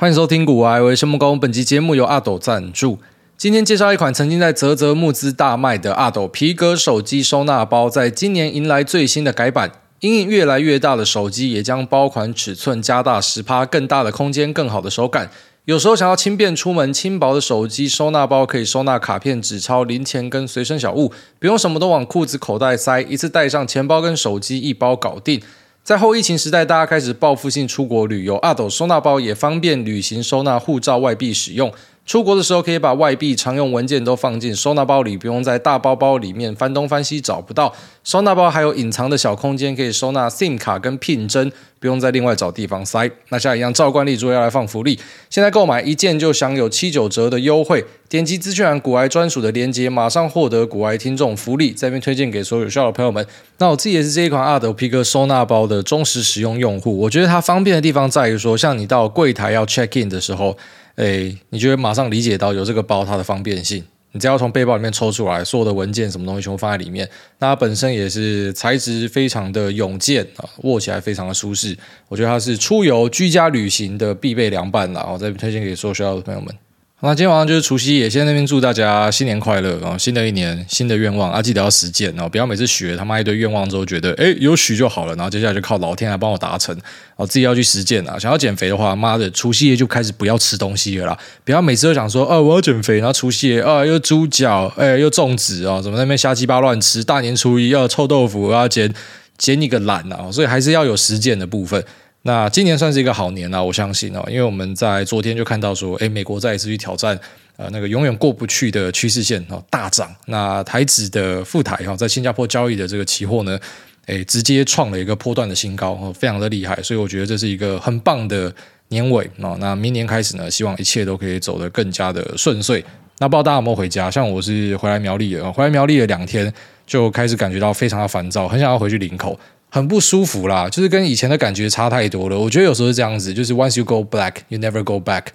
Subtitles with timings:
[0.00, 1.38] 欢迎收听股癌，我是申木工。
[1.38, 2.98] 本期节目由阿斗赞助。
[3.36, 9.70] 今天介绍一款曾经在泽泽募资大卖的阿斗皮革手机收纳包，在今年迎来最新的改版。
[10.00, 15.30] 因应越来越大的手机，也将包款尺寸加大十趴，更大的空间，更好的手感。
[15.66, 25.42] 有时候想要轻便出门，轻薄的手机收纳包可以收纳卡片、纸钞、零钱跟随身小物，不用什么都往裤子口袋塞，一次带上钱包跟手机，一包搞定。
[25.90, 31.72] 在后疫情时代，大家开始报复性出国旅游，阿斗收纳包也方便旅行收纳护照、外币使用。
[32.10, 37.72] 出国的时候可以把外币、常用文件都放进收纳包里，不用在大包包里面翻东翻西找不到。
[38.02, 43.08] 收纳包还有隐藏的小空间，可以收纳 SIM 卡跟 PIN 针，不用再另外找地方塞。
[43.28, 44.98] 那像一样照惯例，主要来放福利。
[45.28, 53.24] 现在购买一件就享有七九折的优惠，点击资讯栏股癌专属的链接，马上获得股癌听众福利，这边推荐给所有有效的朋友们。
[53.58, 60.58] 那我自己也是这一款阿斗皮革收纳包的忠实使用用户，我觉得它方便的地方在于说，像你到柜台要 check in 的时候。
[61.00, 63.82] 哎，你就会马上理解到有这个包它的方便性。
[64.12, 67.08] 你只要从背包里面抽出来，所有的文件什么东西全部放在里面。
[67.38, 71.74] 那它本身也是材质非常的勇健啊，握起来非常的舒适。
[72.08, 75.08] 我觉得它是出游居家旅行的必备良伴啦。
[75.10, 76.54] 我再推荐给所有需要的朋友们。
[77.02, 79.96] 那今天晚上就是除夕夜，先在那边祝大家新年快乐啊！
[79.96, 86.76] 新的一年新的愿望啊，记得要实践哦，不要每次许他妈一堆愿望之后觉得哎有许就好了，然后接下来就靠老天来帮我达成
[87.16, 88.18] 哦，自己要去实践啊！
[88.18, 91.18] 想要减肥的话，妈的除夕夜就开始不要吃东西了啦！
[91.42, 97.02] 不要每次都想说啊我要减肥，然后除夕夜啊又猪脚哎又粽子啊，怎么那边瞎鸡巴乱吃？
[97.02, 98.92] 大年初一要臭豆腐，要减
[99.38, 100.30] 减你个懒啊！
[100.30, 101.82] 所以还是要有实践的部分。
[102.22, 107.18] 那今年算是一个好年了，我相信哦，因为我们在昨天就看到说，诶，美国再一次去挑战
[107.56, 110.14] 呃那个永远过不去的趋势线哦，大涨。
[110.26, 113.58] 那台指的富台哈，在新加坡交易的这个期货呢，
[114.04, 116.80] 诶，直接创了一个波段的新高，非常的厉害。
[116.82, 118.52] 所以我觉得这是一个很棒的
[118.88, 119.56] 年尾哦。
[119.58, 122.84] 那明年开始呢，希望一切都可以走得更加的顺遂。
[123.18, 124.10] 那不知道大家有没有回家？
[124.10, 126.52] 像我是回来苗栗了，回来苗栗了两天，
[126.86, 129.38] 就开始感觉到非常的烦躁，很想要回去林口。
[129.70, 132.38] 很不舒服啦，就是跟以前的感觉差太多了。
[132.38, 135.26] 我觉得有时候是这样子，就是 once you go black, you never go back。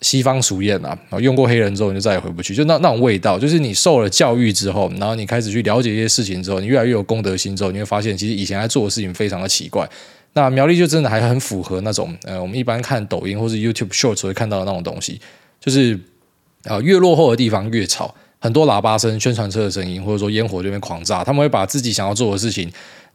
[0.00, 9.88] 西方俗谚啊，用过黑人之后你就再也回不去，就那那种味道，就是你受了教育之后，然后你开始去了解一些事情之后，你越来越有公德心之后，你会发现其实以前在做的事情非常的奇怪。
[10.32, 15.20] 那苗栗就真的还很符合那种呃，我们一般看抖音或是 YouTube Shorts 会看到的那种东西，
[15.60, 15.94] 就是
[16.64, 22.68] 啊、呃，越落后的地方越吵，很多喇叭声、宣传车的声音，或者说烟火这边狂炸，他们会把自己想要做的事情。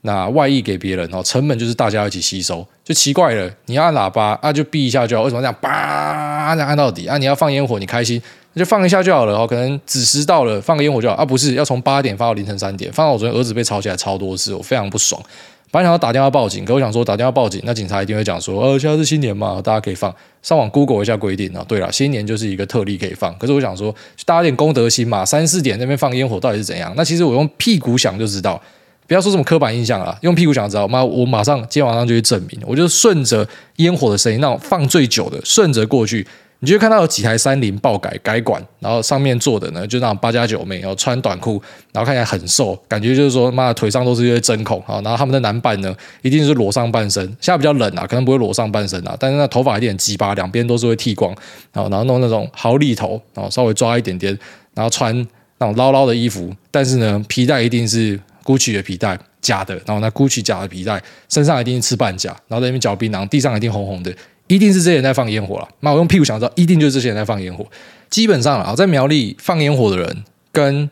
[0.07, 3.51] 那外溢给别人哦，成本就是大家一起吸收，就奇怪了。
[3.65, 5.53] 你要按喇叭啊，就哔一下就好，为什么这样？
[5.59, 7.17] 叭，这样按到底啊？
[7.17, 8.21] 你要放烟火，你开心，
[8.53, 9.45] 那就放一下就好了哦。
[9.45, 11.25] 可能子时到了，放个烟火就好啊？
[11.25, 15.21] 不是，要从八点放到凌晨三点，放到我昨天儿子被吵起来超多次，我非常不爽。
[15.69, 20.13] 本来想要打电话报警，可我想说打电话报警，那警察一定会讲说，呃，现在是新年嘛，大家可以放。
[20.41, 21.65] 上网 Google 一下规定啊。
[21.67, 23.37] 对了，新年就是一个特例可以放。
[23.37, 23.93] 可是我想说，
[24.25, 26.93] 大家点公德心嘛，三四点那边放烟火到底是怎样？
[26.95, 28.61] 那其实我用屁股想就知道。
[29.07, 31.03] 不要说什么刻板印象啊，用屁股想知道吗？
[31.03, 32.59] 我马上今天晚上就去证明。
[32.65, 33.47] 我就顺着
[33.77, 36.27] 烟火的声音，那种放最久的，顺着过去，
[36.59, 41.61] 你就会看到有几台三菱爆改改管，然后上面坐的呢，就那种八加九妹，然后穿短裤，
[41.93, 44.99] 然后看起来很瘦，感觉就是说，妈的腿上都是一些针孔啊。
[45.01, 51.33] 然后他们的男伴呢，一定是裸上半身，现在比较冷啊，可能不会裸上半身啊，但是那头发一定很鸡巴，两边都是会剃光，
[51.71, 54.37] 然后然后弄那种豪利头，然后稍微抓一点点，
[54.73, 55.15] 然后穿
[55.59, 58.19] 那种捞捞的衣服，但是呢，皮带一定是。
[58.47, 64.15] Gucci 的皮带假的，然后那 Gucci 假的皮带，身上一定是吃半假，然后在那边嚼槟榔，地上一定红红的，
[64.47, 65.67] 一定是这些人在放烟火了。
[65.81, 67.65] 那我用屁股想知道，一定就是这些人在放烟火。
[68.09, 70.89] 基本上啊，在苗栗放烟火的人，跟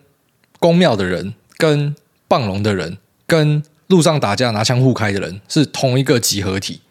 [0.59, 1.95] 宫庙的人，跟
[2.27, 6.81] 棒龙的人，跟路上打架拿枪互开的人，是同一个集合体。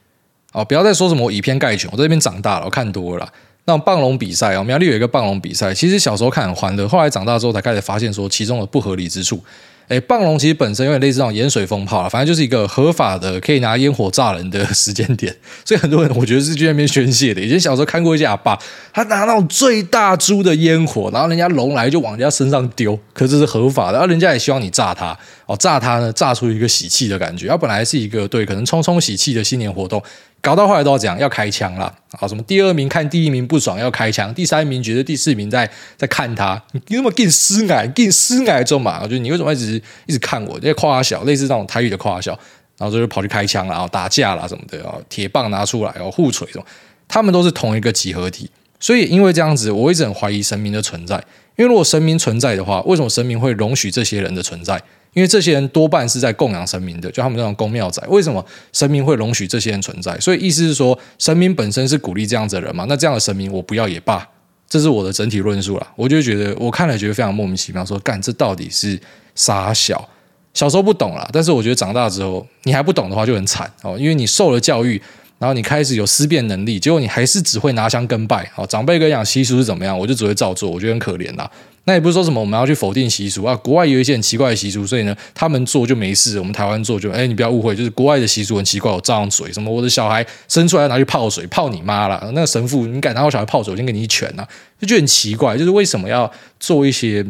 [0.52, 3.30] 哦，不要再说什么以偏概全，我在这边长大了，我看多了。
[3.66, 9.42] 那种棒龙比赛啊，苗栗有一个棒龙比赛，其实小时候看很欢乐，后来长大之后才开始发现说其中的不合理之处。
[9.88, 15.34] 哎，棒龙其实本身有点类似那种盐水风炮啊，反正就是一个合法的可以拿烟火炸人的 时间点，
[15.64, 17.40] 所以很多人我觉得是去那边宣泄的。
[17.40, 18.58] 以前小时候看过一些阿爸，
[18.92, 25.16] 他拿那种最大株的烟火，然后人家龙来就往人家身上丢，可是这是合法的，然后人家也希望你炸他
[25.46, 27.48] 哦，炸他呢，炸出一个喜气的感觉。
[27.48, 30.02] 他本来是一个对可能冲冲喜气的新年活动。
[30.44, 31.86] 搞到后来都要讲要开枪了
[32.20, 32.28] 啊！
[32.28, 39.00] 什么第二名看第一名不爽要开枪，第三名觉得第四名在在看他，你那么更失矮，更失矮中嘛？
[39.02, 40.60] 我觉得你为什么一直一直看我？
[40.60, 42.38] 这些夸小，类似那种台语的夸小，
[42.76, 46.64] 然后就跑去开枪了，然后打架了什么的啊，铁棒拿出来哦，互锤什么，
[47.08, 48.50] 他们都是同一个集合体。
[48.78, 51.16] 所以因为这样子，我一直很怀疑神明的存在。
[51.56, 54.78] 因为如果神明存在的话，为什么神明会容许这些人的存在？
[55.14, 58.04] 因为这些人多半是在供养神明的，就他们那种宫庙仔。
[58.08, 60.18] 为什么神明会容许这些人存在？
[60.20, 62.84] 所以意思是说，神明本身是鼓励这样子的人嘛？
[62.88, 64.28] 那这样的神明我不要也罢，
[64.68, 65.86] 这是我的整体论述啦。
[65.96, 69.00] 我就觉得我看了觉得非常莫名其妙，说干这到底是
[69.34, 70.08] 傻小？
[70.52, 75.00] 小时候不懂啦，但是我觉得长大之后你还不懂的话就很惨哦，因为你受了教育。
[75.36, 78.48] 然后你开始有思辨能力，结果你还是只会拿香跟拜。
[78.54, 81.46] 好，长辈跟你讲习俗是怎么样，我就只会照做，我觉得很可怜呐。
[81.86, 92.20] 那也不是说什么我们要去否定习俗啊，国外有一些很奇怪的习俗，所以呢，他们做就没事，我们台湾做就哎，你不要误会，就是国外的习俗很奇怪，我照样嘴什么我的小孩生出来拿去泡水，泡你妈了。
[92.34, 94.46] 那个神父，你敢拿我小孩泡水，我先给你一拳呐，
[94.80, 97.24] 就觉得很奇怪，就是为什么要做一些。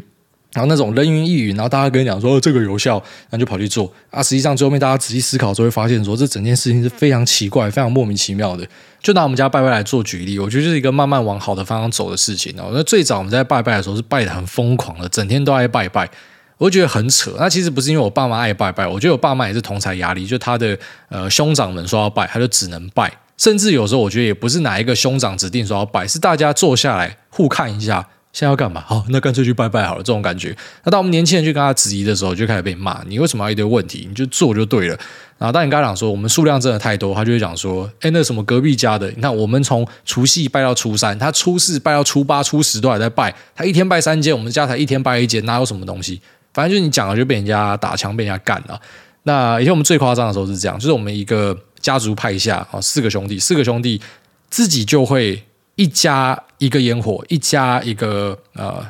[0.54, 2.94] 然后那种人云亦云，然后大家跟你讲说这个有效，
[3.28, 4.22] 然后就跑去做啊。
[4.22, 8.66] 实际上最后面大家仔细思考之后会发现说，这整件事情是非常奇怪、非常莫名其妙的。
[9.02, 12.70] 就拿我们家拜拜来做举例，我觉得就是一个慢慢往好的方向走的事情哦。
[12.72, 16.08] 那最早我们在拜拜的时候是拜得很疯狂的，整天都爱拜拜，
[16.56, 17.34] 我觉得很扯。
[17.38, 20.78] 那其实不是因为我爸妈爱拜拜，我觉得我爸妈也是同财压力，就他的
[21.08, 23.12] 呃兄长们说要拜，他就只能拜。
[23.36, 28.08] 甚至有时候我觉得也不是哪一个兄长指定说要拜，是大家坐下来互看一下。
[28.34, 28.82] 现在要干嘛？
[28.84, 30.02] 好，那干脆去拜拜好了。
[30.02, 30.54] 这种感觉。
[30.82, 33.00] 那当我们年轻人去跟他质疑的时候，就开始被骂。
[33.06, 34.06] 你为什么要一堆问题？
[34.08, 34.98] 你就做就对了。
[35.38, 39.08] 然后当你跟他讲说我们数量真的太多，他就会讲说：哎，那什么隔壁家的？
[39.12, 43.32] 你看我们从除夕拜到初三，他初四拜到初八、初十都还在拜。
[43.54, 46.20] 他一天拜三间，我们家才一天拜一间，哪有什么东西？
[46.52, 48.80] 反正就是你讲了就被人家打枪，被人家干了。
[49.22, 54.02] 那以前我们最夸张的时候是这样，就是我们一个家族派下啊，四个兄弟，四个兄弟
[54.50, 55.40] 自己就会。
[55.76, 58.84] 一家一个烟火，一家一个呃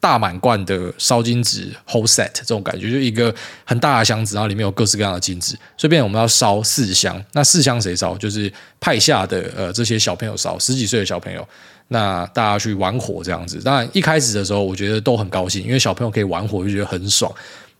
[0.00, 3.34] 大满贯的烧金纸 whole set 这种感觉，就一个
[3.64, 5.54] 很大的箱子，然后里面有各式各样的金纸。
[5.76, 8.16] 这边我们要烧四箱，那四箱谁烧？
[8.16, 8.50] 就是
[8.80, 11.46] 派下的呃这些小朋友烧，十几岁的小朋友，
[11.88, 13.60] 那大家去玩火这样子。
[13.62, 17.30] 当然一开始的时候，我觉得都很高兴，因为小朋友可以玩火，就觉得很爽。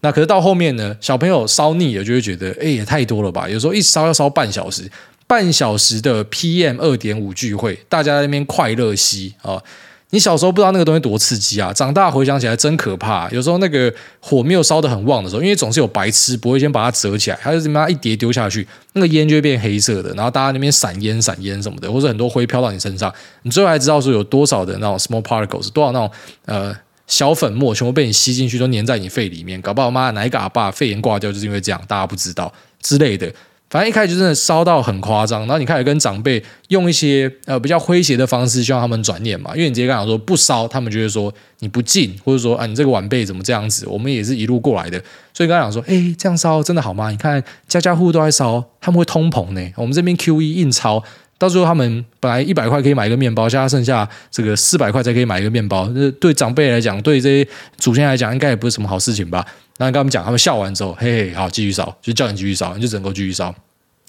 [0.03, 3.49] 那可是到后面呢，小朋友烧腻了，就会觉得哎也太多了吧？
[3.49, 4.91] 有时候一烧要烧半小时。
[5.31, 9.63] 半小时的 PM 二点五聚会，大家在那边快乐吸啊！
[10.11, 13.31] 你小时候不知道那个东西多刺激啊，长大回想起来真可怕。
[13.31, 26.11] 有时候那个火没有烧得很旺的时候，因为总是有白痴不会先把它折起来，他就这么一叠丢下去，那个烟就会变黑色的，然后大家那边闪烟、闪烟什么的，或者很多灰飘到你身上，你最后还知道说有多少的那种 small particles，多少那种
[26.47, 33.33] 呃小粉末全部被你吸进去，都粘在你肺里面，搞不好妈哪一个阿爸肺炎挂掉就是因为这样，大家不知道之类的。
[33.71, 39.53] 反正一开始就真的烧到很夸张，然后你开始跟长辈用一些呃比较诙谐的方式，希望他们转念嘛。
[39.55, 43.87] 因为你直接跟他说不烧，他们就会说你不敬，或者说啊你这个晚辈怎么这样子？
[43.87, 45.01] 我们也是一路过来的，
[45.33, 47.13] 所以跟他讲说，哎，这样烧真的好吗？
[47.13, 49.73] 你看家家户户都在烧，他们会通膨呢。
[49.77, 51.01] 我们这边 QE 印钞，
[51.41, 55.89] 到时候他们本来一百块可以买一个面包，现在剩下这个四百块才可以买一个面包。
[55.95, 59.39] 那对长辈来讲，对这些祖先来讲，应该也不是什么好事情吧？
[59.79, 63.55] 然后跟他们讲，他们笑完之后，嘿嘿，好，继续烧，就叫你继续烧，你就只能够继续烧。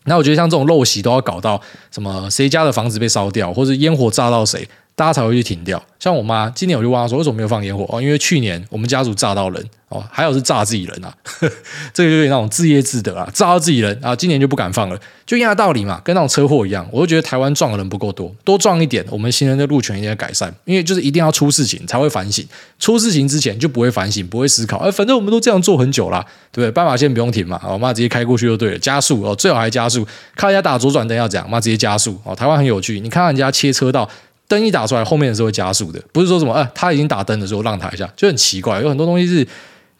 [0.03, 4.67] 那我觉得像这种陋习都要搞到什么谁家的房子被烧掉，或者烟火炸到谁，
[5.01, 5.83] 大家才会去停掉。
[5.99, 7.87] 像我妈今年我就问她说，为什么没有放烟火？
[7.89, 9.65] 哦，因为去年我们家族炸到人。
[9.89, 11.13] 哦，还有是炸自己人啊，
[11.93, 22.47] 这个有点那种自业自得啊，炸到自己人啊，今年就不敢放了，就一样的道理嘛，跟那种车祸一样，我就觉得台湾撞的人不够多，多撞一点，我们行人的路权一定要改善，因为就是一定要出事情才会反省，
[22.79, 26.71] 出事情之前就不会反省，不会思考，哎，反正我们都这样做很久了，对不对？
[26.71, 30.07] 斑马线不用停嘛，我妈直接开过去就对了，加速哦，最好还加速，
[30.37, 32.17] 看人家打左转灯要怎样，妈直接加速。
[32.23, 34.09] 哦，台湾很有趣，你看到人家切车道，
[34.51, 39.47] 灯一打出来，后面的时候会加速的，不是说什么，哎，他已经打灯的时候让他一下，就很奇怪，有很多东西是。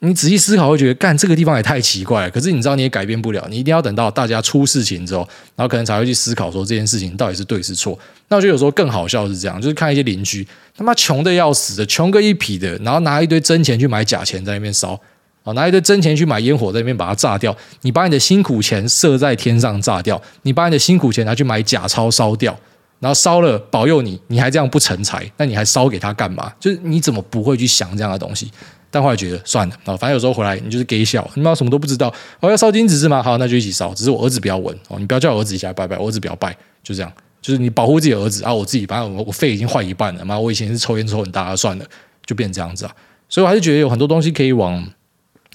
[0.03, 2.29] 你仔细思考会觉得，干这个地方也太奇怪了。
[2.31, 5.19] 可是你知道你也改变不了，你一定要等到大家出事情之后，
[5.55, 7.95] 然后可能才会去思考说这件事情到底是对是错。
[8.27, 10.43] 那我觉得有时候更好笑是这样，就是看一些邻居
[10.75, 14.99] 他妈穷的要死的，穷个一匹的，然后拿一堆真钱去买假钱在那边烧，
[15.43, 17.55] 啊，拿一堆真钱去买烟火在那边把它炸掉。
[17.81, 22.59] 你把你的辛苦钱射在天上炸掉，你把你的辛苦钱拿去买假钞烧掉，
[23.01, 26.53] 然后烧了保佑你，你还这样不成才，那你还烧给他干嘛？
[26.59, 28.49] 就是你怎么不会去想这样的东西？
[28.91, 32.13] 但后来觉得算了啊，反正有时候回来你就是给笑，你妈什么都不知道。
[32.39, 33.23] 我要烧金子是吗？
[33.23, 33.93] 好，那就一起烧。
[33.93, 37.11] 只是我儿子不要闻哦，你不要叫我儿子一起来拜拜，我儿子不要拜，就这样。
[37.41, 41.85] 就是你保护自己的儿子啊，我自己反正我我肺已经坏一半了，妈，我以前是抽烟抽很大，算了，
[42.25, 42.95] 就变这样子啊。
[43.27, 44.85] 所以我还是觉得有很多东西可以往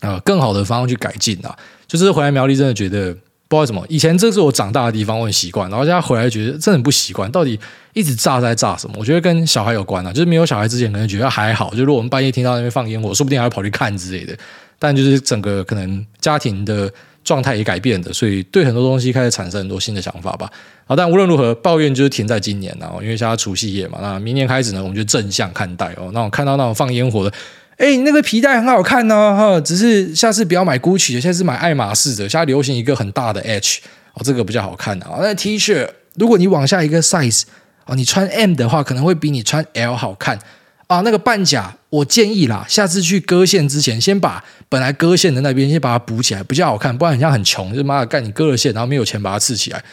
[0.00, 1.56] 啊更好的方向去改进啊。
[1.86, 3.16] 就是回来苗栗真的觉得。
[3.48, 5.70] 不知道为什么，以前这是我长大的地方，我很习惯。
[5.70, 7.58] 然后现在回来觉得真的很不习惯，到底
[7.92, 8.96] 一直炸在炸什么？
[8.98, 14.36] 我觉得跟小孩有关啊，就是没有小孩之前可能觉得还好，就如果我们半夜听到那边放烟火，说不定还会跑去看之类的。
[14.78, 20.50] 但就是整个可能家庭的状态也改变的，所以对很多东西开始产生很多新的想法吧。
[20.84, 26.10] 好，但无论如何，抱怨就是停在今年，然后因为现在除夕夜嘛，那明年开始呢，我们就正向看待哦。
[26.12, 27.32] 那我看到那种放烟火的。
[27.76, 33.83] 哎，你那个皮带很好看呢，哈，只是下次不要买 Gucci，下次买爱马仕的，现在流行一个很大的 H
[34.14, 35.18] 哦，这个比较好看啊。
[35.21, 37.42] 那 T 恤，如果你往下一个 size
[37.85, 40.38] 哦，你穿 M 的话，可能会比你穿 L 好看
[40.87, 41.02] 啊。
[41.02, 49.85] 那个半甲，我建议啦，下次去割线之前，先把本来割线的那边先把它补起来，比较好看，不然很像很穷，就是妈的干你割了线，然后没有钱把它刺起来，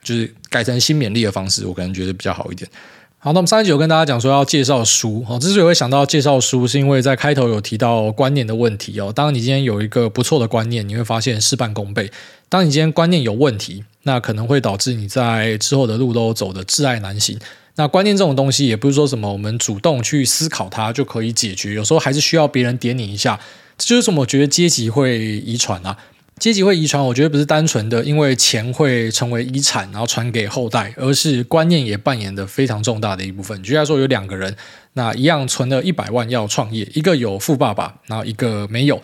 [0.00, 2.70] 就是改成新勉励的方式，我可能觉得比较好一点。
[3.24, 9.12] 好，那么上一集有跟大家讲说要介绍书，哦，之所以会想到介绍书，是因为在开头有提到观念的问题哦。
[9.14, 12.08] 当你今天有一个不错的观念，你会发现事半功倍；
[12.48, 17.38] 当你今天观念有问题，那可能会导致你在之后的路都走得窒碍难行。
[17.76, 23.38] 那观念这种东西，也不是说什么我们主动去思考它就可以解决，有时候还是需要别人点你一下。
[23.78, 24.22] 这就是什么？
[24.22, 25.96] 我觉得阶级会遗传啊。
[26.38, 33.62] 阶级会遗传，我觉得不是单纯的因为钱会成为遗产，然后传给后代，而是观念也扮演的非常重大的一部分。
[33.62, 34.56] 举例来说，有两个人，
[34.94, 39.00] 那一样存了一百万要创业，一个有富爸爸，然后一个没有。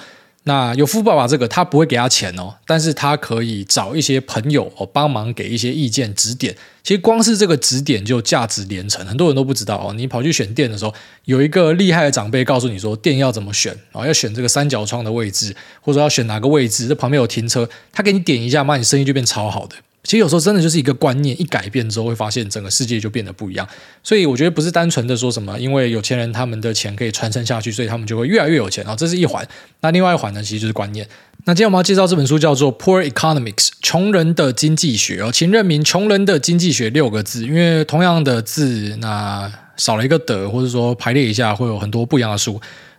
[0.48, 6.56] 那有富爸爸这个，他不会给他钱哦，但是他可以找一些朋友哦帮忙给一些意见指点。
[6.82, 9.92] 其实光是这个指点就价值连城，很多人都不知道哦。
[9.92, 10.94] 你跑去选店的时候，
[11.26, 19.76] 有一个厉害的长辈告诉你说店要怎么选哦，要选这个三角窗的位置，或者要选哪个位置，这旁边有停车，他给你点一下，妈，你生意就变超好的。
[20.08, 23.68] 其实有时候真的就是一个观念一改变之后，会发现整个世界就变得不一样。
[24.02, 28.82] 所以我觉得不是单纯的说什么，因为有钱人他们的钱可以传承下去，所以他们就会越来越有钱。
[28.84, 29.46] 然后这是一环。
[29.82, 31.06] 那另外一环呢，其实就是观念。
[31.44, 42.58] 那今天我们要介绍这本书叫做《Poor Economics》，穷人的经济学哦，请认明“穷人的经济学”六个字，因为同样的字，那少了一个的，或者说排列一下会有很多不一样的书。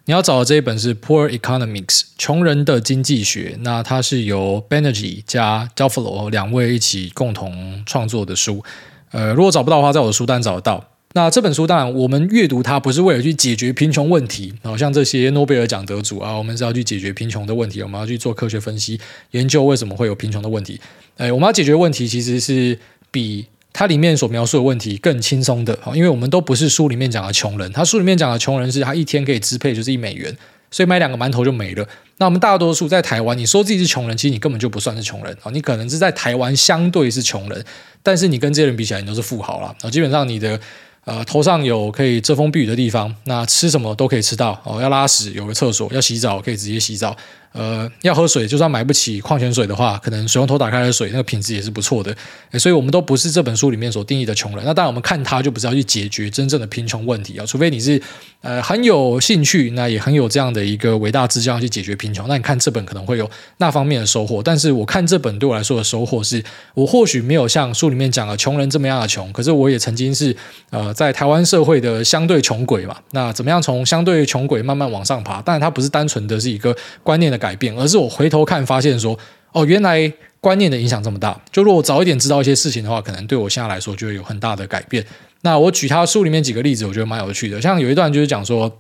[0.09, 1.85] 你要找的这一本是《Poor Economics》，
[2.17, 3.55] 穷人的经济学。
[3.59, 8.63] 那它是由 Banerjee 加 Duffalo 两位一起共同创作的书。
[9.11, 10.83] 呃，如果找不到的话，在我的书单找得到。
[11.13, 18.99] 那这本书当然，我们阅读它不是为了去解决贫穷问题，好像这些诺贝尔奖得主啊，我们是要去解决贫穷的问题，我们要去做科学分析，
[19.29, 20.81] 研究为什么会有贫穷的问题。
[21.17, 22.79] 哎，我们要解决问题，其实是
[23.11, 23.45] 比。
[23.71, 27.71] 它里面所描述的问题更轻松的，因为我们都不是书里面讲的穷人。
[27.71, 30.35] 他书里面讲的穷人是他一天可以支配就是一美元，
[30.71, 31.88] 所以买两个馒头就没了。
[32.17, 37.63] 那我们大多数在台湾，你说自己是穷人，其实你根本就不算是穷人啊，你可能是在台湾相对是穷人，
[38.03, 39.89] 但是你跟这些人比起来，你都是富豪了。
[39.89, 40.59] 基本上你的。
[41.05, 44.79] 呃，头上有可以遮风避雨的地方，那吃什么都可以吃到哦。
[44.79, 47.15] 要拉屎有个厕所，要洗澡可以直接洗澡。
[47.51, 52.15] 呃，要喝水，就算买不起矿泉水的话，可能水龙头打开的水那个品质也是不错的。
[52.53, 54.63] 所以，我们都不是这本书里面所定义的穷人。
[54.63, 57.99] 那当然，我们看它就不是要去解决真正的贫穷问题啊，除非你是
[58.41, 62.27] 呃很有兴趣，那也很有这样的一个伟大志向去解决贫穷。
[62.27, 64.43] 那你看这本可能会有那方面的收获。
[64.43, 66.43] 但是，我看这本对我来说的收获是，
[66.75, 70.35] 我或许没有像书里面讲的穷人这么样的穷，可是我也曾经是
[70.69, 72.95] 呃在台湾社会的相对穷鬼嘛。
[73.11, 75.41] 那怎么样从相对穷鬼慢慢往上爬？
[75.41, 79.17] 当然，它不是单纯的是一个观念的改变，而是我回头看发现说，
[79.53, 81.41] 哦，原来观念的影响这么大。
[81.51, 85.03] 就如果早一点知道一些事情的话，可能对我现在来说就会有很大的改变。
[85.41, 87.62] 那我举他书里面几个例子，我觉得蛮有趣的。
[87.62, 88.79] 像有一段就是讲说，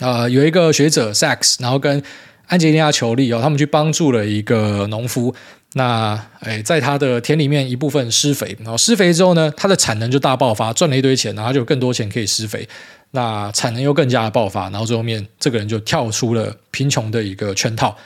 [0.00, 2.02] 呃，有一个学者 Sax，然后跟
[2.46, 5.34] 安吉丽娜·裘丽哦，他们去帮助了一个农夫。
[5.76, 12.68] 那诶，在他的田里面一部分施肥，然后施肥之后呢，他的产能就大爆发，赚了一堆钱，然后就有更多钱可以施肥。
[13.14, 17.96] 那产能又更加的爆发，然后最后面这个人就跳出了贫穷的一个圈套。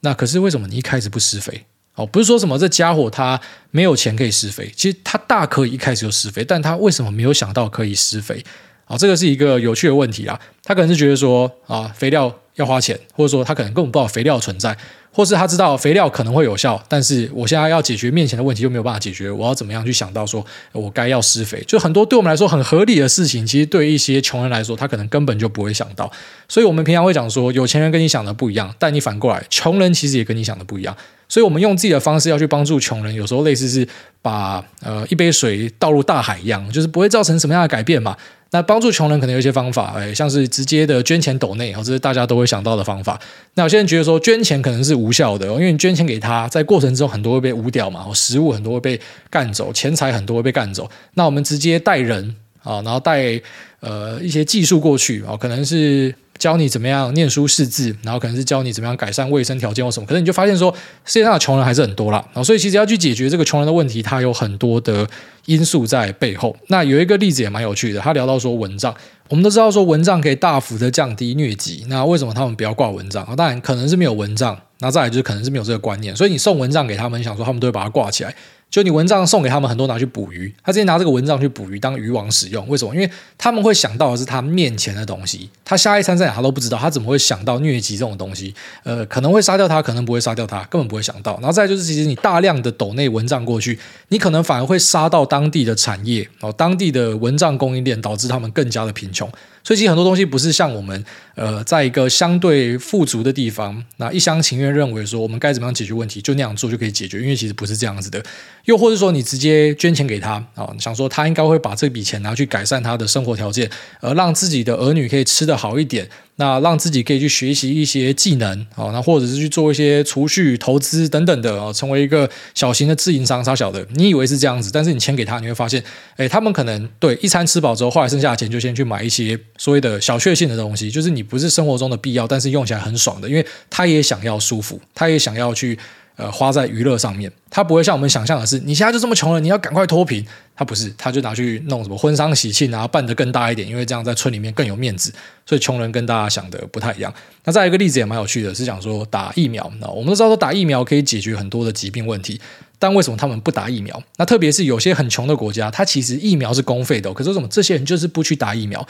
[0.00, 1.64] 那可是为什么你一开始不施肥？
[1.94, 8.44] 哦，不是说什么这家伙他没有钱可以施肥，其实他大可以一开始就施肥，但他为什么没有想到可以施肥？
[8.84, 10.38] 啊，这个是一个有趣的问题啊。
[10.62, 14.76] 他可能是觉得说啊，肥料要花钱，或者说他可能根本不知道肥料存在。
[15.10, 21.60] 或是他知道肥料可能会有效，但是我现在要解决面前的问题就没有办法解决，我要怎么样去想到说我该要施肥？
[21.66, 26.08] 就很多对我们来说很合理的事情，其实对一些穷人来说，他可能根本就不会想到。
[26.46, 30.96] 所以我们平常会讲说，有钱人跟你想的不一样，但你反过来，穷人其实也跟你想的不一样。
[31.28, 33.86] 所以我们用自己的方式要去帮助穷人，有时候类似是
[34.22, 38.16] 把呃一杯水倒入大海一样，就是不会造成什么样的改变嘛。
[38.50, 43.20] 那帮助穷人可能有一些方法，哎，像是直接的捐钱抖内，这是大家都会想到的方法。
[43.54, 50.90] 那有些人觉得说捐钱可能是无效的，因为你捐钱给他，在过程中很多会被污掉嘛，食物很多会被干走，钱财很多会被干走。
[51.14, 53.40] 那我们直接带人啊，然后带
[53.80, 56.14] 呃一些技术过去啊，可能是。
[56.38, 60.72] 教你怎么样念书识字，然后可能是教你怎么样改善卫生条件或什么，可是你就发现说
[61.04, 62.18] 世界上的穷人还是很多啦。
[62.28, 65.06] 然后所以其实要去解决这个穷人的问题，它有很多的
[65.46, 66.56] 因素在背后。
[66.68, 68.94] 那有一个例子也蛮有趣的，他聊到说蚊帐，
[69.28, 73.26] 我们都知道说蚊帐可以大幅的降低疟疾，那为什么他们不要挂蚊帐？
[73.36, 78.34] 当然可能是没有蚊帐，那再来就是可能是没有这个观念，所以你送蚊帐给他们，想说他们都会把它挂起来。
[78.70, 82.68] 就你蚊帐送给他们很多拿去捕鱼，他直接拿这个蚊帐去捕鱼当渔网使用。
[82.68, 82.94] 为什么？
[82.94, 88.54] 因为他们会想到的是他面前的东西，他下一餐在哪他都不知道，他怎么会想到疟疾这种东西？
[88.82, 91.32] 呃，可能会杀掉他，可能不会杀掉他，根本不会想到。
[91.36, 99.30] 然后再就是，其实你大量的斗内蚊帐过去，你可能反而会杀到当地的产业哦，当地的蚊帐供应链，导致他们更加的贫穷。
[99.62, 108.22] 所以其实很多东西不是像我们呃，在一个相对富足的地方，那一厢情愿认为说我们该怎么样解决问题，就那样做就可以解决，因为其实不是这样子的。
[108.64, 116.08] 又或者说你直接捐钱给他啊，想说他应该会把这笔钱拿去改善他的生活条件，呃让自己的儿女可以吃得好一点。
[116.40, 123.84] 那让自己可以去学习一些技能，哦，那或者是去做一些储蓄、投资等等的，哦，成为一个小型的自营商，啥小的。
[123.94, 125.82] 你以为是这样子，但是你钱给他，你会发现，
[126.16, 135.78] 哎，他们可能对一餐吃饱之后，后来剩下的钱就先去买一些所谓的小确幸的东西，就是你不是生活中的必要，但是用起来很爽的，因为他也想要舒服，他也想要去。
[136.18, 140.26] 呃，花在娱乐上面，他不会像我们想象的是，你现在就这么穷了，你要赶快脱贫。
[140.56, 145.12] 他不是，他就拿去弄什么婚丧喜庆，然后办得更大一点，因为这样在村里面更有面子。
[145.46, 147.14] 所以穷人跟大家想的不太一样。
[147.44, 149.70] 那再一个例子也蛮有趣的，是讲说打疫苗。
[149.80, 152.40] 那我们都知道说打疫苗可以解决很多的疾病问题，
[152.80, 154.02] 但为什么他们不打疫苗？
[154.16, 158.84] 那特别是有些很穷的国家，它其实疫苗是公费的，可是为什么这些人就是不去打疫苗？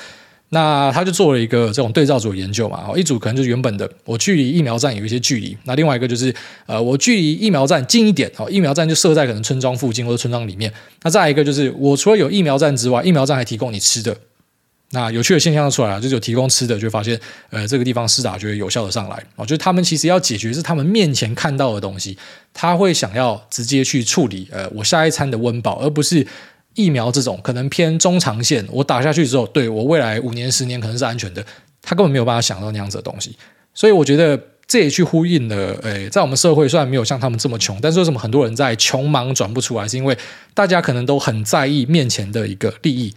[0.51, 10.73] 那他就做了一个这种对照组研究嘛，一组可能就是原本的我距离疫苗站有一些距离，那另外一个就是呃我距离疫苗站近一点，哦，疫苗站就设在可能村庄附近或者村庄里面。
[11.03, 14.17] 那再一个就是我除了有疫苗站之外，疫苗站还提供你吃的。
[14.93, 22.17] 那有趣的现象就出来了，就是有提供吃的，就发现呃这个地方施打就会有效的上来哦，就是他们其实要解决是他们面前看到的东西，
[22.55, 26.27] 他会想要直接去处理呃我下一餐的温饱，而不是。
[26.79, 31.45] 疫苗这种可能偏中长线，我打下去之后，对我未来五年、十年可能是安全的，
[31.83, 33.37] 他根本没有办法想到那样子的东西。
[33.75, 40.17] 所以我觉得这也去呼应了，诶，在我们社会虽然没有像他们这么穷，但是为什么很多人在穷忙转不出来，是因为
[40.55, 43.13] 大家可能都很在意面前的一个利益。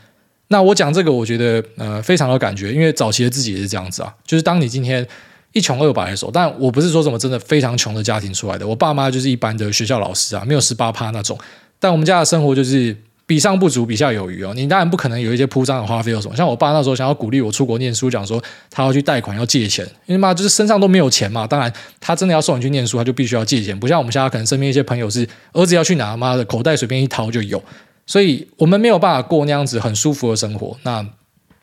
[0.47, 5.07] 那我讲这个，我觉得呃非常有感觉，因为早期的自己也是这样子啊，就是当你今天
[5.53, 11.37] 一穷二白的时候，但我不是说什么真的非常穷的家庭出来的，我爸妈就是一般的学校老师啊，没有十八趴那种，
[11.79, 12.97] 但我们家的生活就是。
[13.31, 14.51] 比上不足，比下有余哦。
[14.53, 16.35] 你当然不可能有一些铺张的花费或什么。
[16.35, 21.48] 像我爸那时候想要鼓励我出国念书，讲说他要去贷款要借钱，因为嘛就是身上都没有钱嘛。
[21.48, 23.79] 当然他真的要送你去念书，他就必须要借钱。
[23.79, 27.63] 不像我们现在可能身边一些朋友是儿子要去哪，妈的口袋随便一掏就有。
[28.05, 30.75] 所以我们没有办法过那样子很舒服的生活。
[30.83, 31.05] 那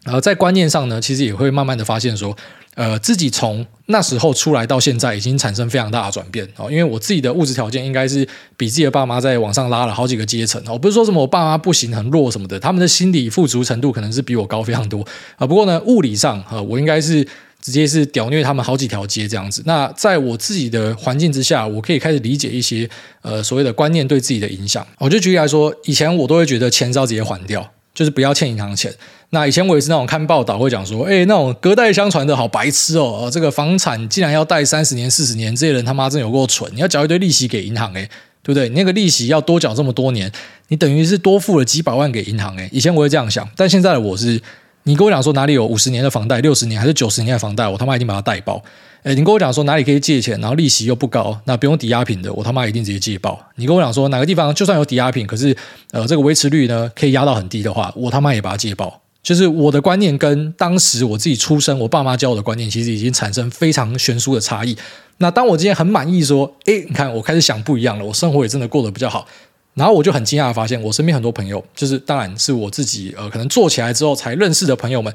[0.05, 2.35] 呃在观念上呢，其实也会慢慢的发现说。
[2.79, 6.71] 呃，自己从那时候出来到现在，已经产生非常大的转变哦。
[6.71, 8.25] 因为我自己的物质条件应该是
[8.57, 10.79] 比自己的爸妈在往上拉了好几个阶层哦。
[10.79, 15.45] 不是说什么我爸妈不行、很弱什么的，他们的心理富足程度可能是比我高非常多啊。
[15.45, 17.27] 不过呢，物理上啊，我应该是
[17.61, 19.61] 直接是屌虐他们好几条街这样子。
[19.67, 22.89] 那在我自己的环境之下，我可以开始理解一些
[23.23, 24.87] 呃所谓的观念对自己的影响。
[24.99, 27.69] 我就举例来说，以前我都会觉得钱是要直接还掉。
[27.95, 28.95] 就是不要欠银行钱。
[29.31, 36.71] 那以前我也是那种看报道会讲说，哎，那种隔代相传的好白痴哦，这个房产竟然要贷三十年、四十年，这些人他妈真有够蠢！
[36.75, 38.09] 你要缴一堆利息给银行，哎，
[38.43, 38.71] 对不对？
[38.71, 40.33] 你那个利息要多缴这么多年，
[40.69, 42.67] 你等于是多付了几百万给银行，哎。
[42.73, 44.41] 以前我会这样想，但现在的我是，
[44.85, 48.63] 你跟我讲说哪里有五十年的房贷、六十年还是九十年的房贷，我他妈一定把它贷爆。
[49.03, 53.39] 诶，你跟我讲说哪里可以借钱，然后利息又不高，那不用抵押品的，我他妈一定直接借爆。
[53.57, 55.55] 你跟我讲说哪个地方就算有抵押品，可是
[55.91, 59.01] 呃这个维持率呢可以压到很低的话，我他妈也把它借爆。
[59.29, 64.75] 就是我的观念跟当时我自己出生，我爸妈教我的观念，其实已经产生非常悬殊的差异。
[65.19, 69.29] 那当我今天很满意说，诶，你看我开始想不一样了，我生活也真的过得比较好，
[69.75, 75.13] 然后我就很惊讶的发现，我身边很多朋友，就是当然是我自己呃可能做起来之后才认识的朋友们。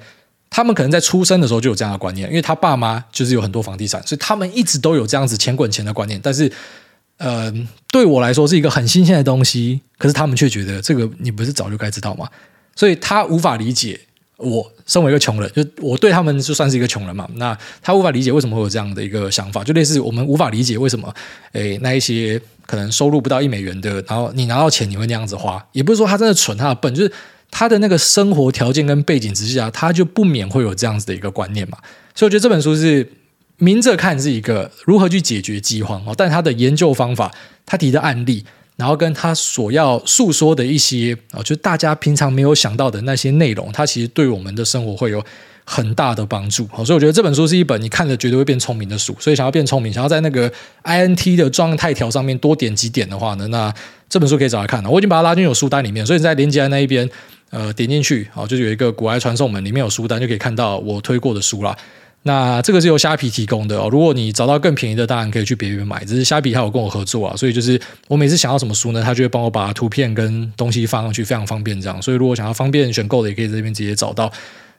[0.52, 6.20] 他们可能在出生的时候就有这样的观念，因为他爸妈就是有很多房地产，所以他们一直都有这样子钱滚钱的观念。
[6.22, 6.52] 但是，
[7.18, 7.52] 呃，
[7.92, 12.30] 对我来说是一个很新鲜的东西，可是他们却觉得这个你不是早就该知道吗？
[12.76, 14.00] 所以他无法理解
[14.38, 17.28] 我身为一个穷人，就我对他们就算是一个穷人嘛。
[17.36, 21.14] 那他无法理解为什么会有这样的一个想法，就类似我们无法理解为什么，
[21.54, 27.12] 诶，那一些可能收入不到一美元的，然后你拿到钱你会那样子花，也不是说他真的蠢，他的笨，就是。
[27.56, 31.78] 他的那个生活条件跟背景之下，他就不免会有这样子的一个观念嘛。
[32.16, 33.08] 所以我觉得这本书是
[33.58, 37.32] 明着看是一个如何去解决饥荒哦，但他的研究方法，
[37.64, 38.44] 他提的案例，
[38.76, 45.24] 然后跟他所要诉说的一些啊，就大家平常没有想到的那些内容，它其实对我们的生活会有
[45.64, 46.68] 很大的帮助。
[46.86, 49.16] 所以我觉得这本书是一本你看了绝对会变聪明的书。
[49.20, 50.52] 所以想要变聪明，想要在那个
[50.84, 53.74] INT 的状态条上面多点几点的话呢，那
[54.10, 54.90] 这本书可以找来看了。
[54.90, 57.10] 我已经把它拉进有书单里面，所以在连接的那一边。
[57.50, 61.78] 呃，点进去，好，就有一个股癌传送门，里面有书单，就可以看到我推过的书啦。
[62.24, 63.88] 那这个是由虾皮提供的哦。
[63.92, 66.04] 如果你找到更便宜的，当然可以去别人买。
[66.06, 72.02] 只是虾皮还有跟我合作啊，所以就是我每次想要什么书呢，他就会帮我把图片跟东西放上去，非常方便这样。
[72.02, 74.32] 所以如果想要方便选购的，也可以在这边直接找到。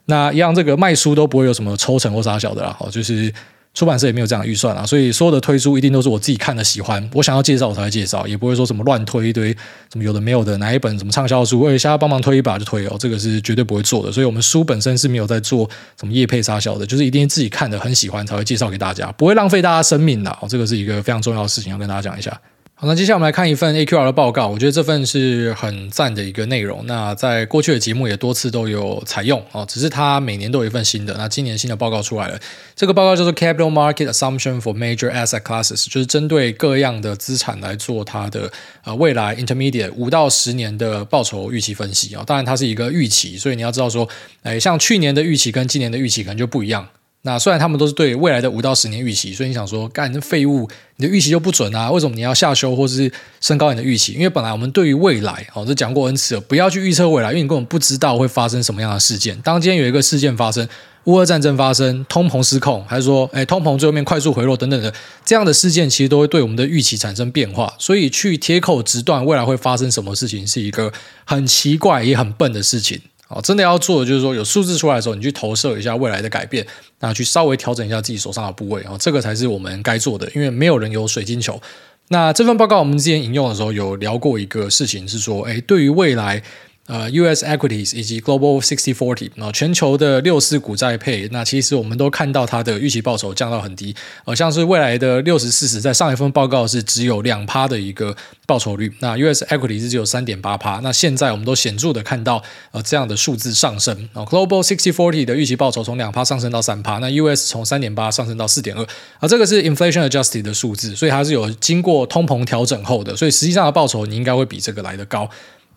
[0.05, 3.31] 那一样，这个卖书都不会有什么抽成或啥小的啦，哦，就是。
[3.75, 9.51] 出版社也没有这样的预算啊，所以所有的推出一定都是我自己看的喜欢，我想要介绍我才会介绍，也不会说什么乱推一堆
[9.91, 14.09] 什么有的没有的，哪一本什么畅销书，我也想要帮忙推一把就推哦，这个是绝对不会做的。
[14.09, 22.39] 所以我们书本身是没有在做什么业配沙销的，就是一定自己看的很喜欢才会介绍给大家，不会浪费大家生命的哦，这个是一个非常重要的事情要跟大家讲一下。
[22.77, 26.83] 好，那接下来我们来看一份 AQR 的报告，我觉得这份是很赞的一个内容。
[26.85, 31.13] 那在过去的节目也多次都有采用哦，只是它每年都有一份新的。
[31.17, 32.37] 那今年新的报告出来了，
[32.75, 38.51] 这个报告叫做 Capital Market Assumption for Major Asset Classes，就是针对各样的资产来做它的
[38.83, 42.25] 呃未来 Intermediate 五到十年的报酬预期分析啊。
[42.27, 44.05] 当然它是一个预期，所以你要知道说，
[44.43, 46.85] 哎，像去年的预期跟今年的预期可能就不一样。
[47.25, 51.89] 那虽然他们都是对未来的五到十年预期，所以你想说，干，你废物，你的预期就不准啊？
[51.89, 53.11] 为什么你要下修或是
[53.41, 54.13] 升高你的预期？
[54.13, 59.41] 因为本来我们对于未来，哦，这讲过 N 次了，不要去预测未来，因为你根本不知道会发生什么样的事件。
[59.41, 60.69] 当今天有一个事件发生，
[61.05, 64.93] 乌俄战争发生，通膨失控，还是说，哎，通膨最后面快速回落等等的
[65.25, 67.73] 这样的事件，其实都会对我们的预期产生变化。
[67.79, 70.93] 所以去铁口直断未来会发生什么事情，是一个
[71.25, 73.01] 很奇怪也很笨的事情。
[73.27, 76.65] 哦，真的要做的就是说，有数字出来的时候，你去投射一下未来的改变，
[76.99, 80.29] 那去稍微调整一下自己手上的部位，啊，这个才是我们该做的。
[80.35, 81.61] 因为没有人有水晶球。
[82.09, 86.43] 那这份报告我们之前引用的时候，有聊过一个事情，是说，哎，对于未来。
[86.87, 87.43] 呃，U.S.
[87.43, 93.95] equities 以及 Global Sixty Forty，那全球的六四股债配，那其实我们都看到它的预期报酬降到很低，
[94.25, 99.43] 呃，像是未来的六十四十，在上一份报告是只有两趴的一个报酬率，那 U.S.
[99.45, 107.49] equities 只有三点八趴，那现在我们都显著的看到呃这样的数字上升，呃，Global Sixty Forty 的预期报酬从两趴上升到三趴，那 U.S.
[107.49, 108.83] 从三点八上升到四点二，
[109.19, 115.27] 啊，这个是 inflation adjusted 的数字，所以它是有经过通膨调整后的，所以实际上的报酬你应该会比这个来得高。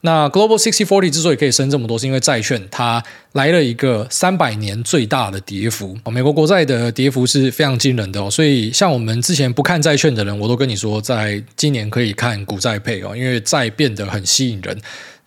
[0.02, 14.78] 那 Global 60/40之所以可以升这么多，是因为债券它来了一个三百年最大的跌幅，美国国债的跌幅是非常惊人的哦，所以像我们之前不看债券的人，我都跟你说，在今年可以看股债配哦，因为债变得很吸引人。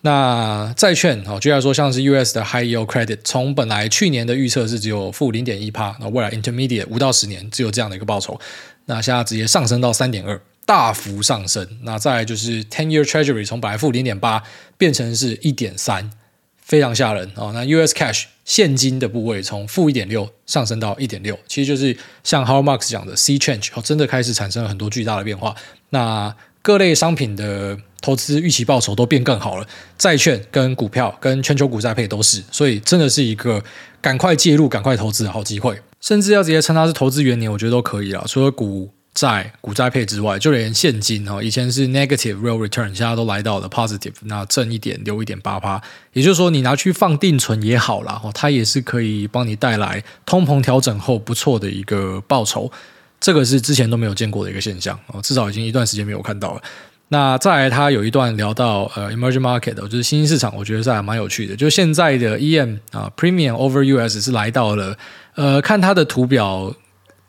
[0.04, 8.40] 那债券哦，就来说像是 US 的 High Yield Credit，从本来去年的预测是只有负零点一趴，那未来 Intermediate 五到十年只有这样的一个报酬，
[8.86, 10.40] 那现在直接上升到三点二。
[10.64, 14.42] 大幅上升，那再来就是 ten-year Treasury 从本来负零点八
[14.78, 16.10] 变成是一点三，
[16.56, 17.50] 非常吓人哦。
[17.52, 25.54] 那 US Cash 现金的部位从负一点六上升到一点六，其实就是像 Howard Marks 讲的 Sea Change，真的开始产生了很多巨大的变化。
[25.90, 29.66] 那各类商品的投资预期报酬都变更好了，
[29.98, 33.62] 债券跟股票跟全球股债配都是，所以真的是一个
[34.00, 38.24] 赶快介入、赶快投资的好机会，甚至要直接称它是投资元年，我觉得都可以了。
[38.28, 38.90] 除了股。
[39.14, 45.80] 在股债配之外，就连现金哦，以前是 negative real return，现在都来到了 positive，那挣一点留一点八趴，
[46.14, 52.72] 也就是说你拿去放定存也好啦，它也是可以帮你带来通膨调整后不错的一个报酬，
[53.20, 56.62] 这个是之前都没有见过的一个现象哦，至少已经一段时间没有看到了。
[57.08, 64.96] 那再来，他有一段聊到呃 emerging market，就是新兴市场，我觉得是还蛮有趣的，就现在的 EM 啊 premium over US 是来到了
[65.34, 66.74] 呃，看它的图表。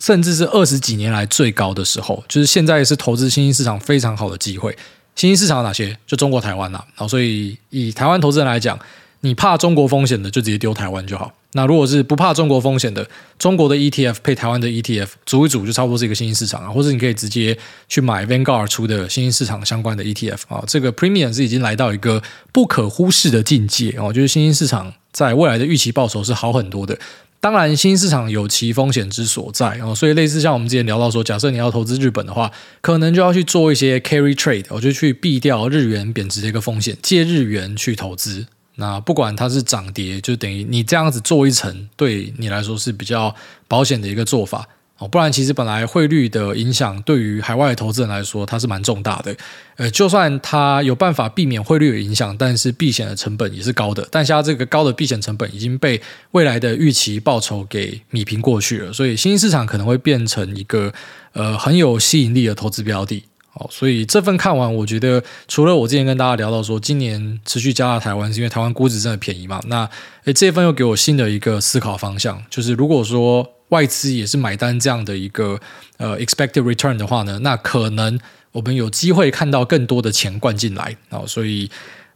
[0.03, 4.77] 甚至是二十几年来最高的时候，就是现在是投资新兴市场非常好的机会。
[5.15, 5.97] 新兴市场有哪些？
[6.05, 6.85] 就中国台湾啦。
[6.95, 8.77] 然后，所以以台湾投资人来讲，
[9.21, 11.31] 你怕中国风险的，就直接丢台湾就好。
[11.53, 13.07] 那如果是不怕中国风险的，
[13.39, 16.69] 中国的 ETF 配台湾的 ETF，组一组就差不多是一个新兴市场啊。
[16.69, 20.61] 或者你可以直接去买 Vanguard 出的新兴市场相关的 ETF 啊。
[20.67, 26.99] 这个 Premium 是已经来到一个不可忽视的境界哦，就是新兴市场在未来的预期报酬是好很多的。
[27.43, 38.45] 当然，新市场有其风险之所在哦，所以类似像我们之前聊到说，假设你要投资日本的话，可能就要去做一些 carry trade，我就去避掉日元贬值的一个风险，借日元去投资。
[38.75, 43.35] 那不管它是涨跌，就等于你这样子做一层，对你来说是比较
[43.67, 44.65] 保险的一个做法。
[44.99, 49.35] 哦不然，其实本来汇率的影响对于海外投资人来说，它是蛮重大的。
[49.75, 54.07] 呃，就算它有办法避免汇率的影响，但是避险的成本也是高的。
[54.11, 55.99] 但现在这个高的避险成本已经被
[56.31, 60.93] 未来的预期报酬给米平过去了，所以新兴市场可能会变成一个
[61.33, 63.23] 呃很有吸引力的投资标的。
[63.53, 69.61] 好，所以这份看完，我觉得除了我之前跟大家聊到说，今年持续加大台湾是因为台湾估值真的便宜嘛？
[69.67, 69.89] 那
[70.25, 73.49] 诶，这份又给我新的一个思考方向，就是如果说。
[73.69, 75.59] 外资也是买单这样的一个
[75.97, 78.19] 呃 expected return 的话呢，那可能
[78.51, 81.67] 我们有机会看到更多的钱灌进来啊，所以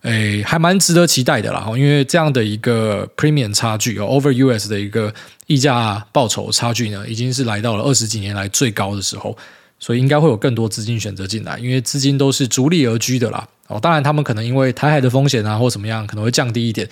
[0.02, 1.66] 诶，还蛮值得期待的啦。
[1.76, 5.12] 因为这样的一个 premium 差距哦，over US 的一个
[5.48, 9.36] 溢价报酬差距呢，已经是来到了二十几年来最高的时候，
[9.80, 13.48] 所以应该会有更多资金选择进来，因为资金都是逐利而居的啦。
[13.68, 16.88] 哦，当然他们可能因为台海的风险啊，或怎么样，可能会降低一点，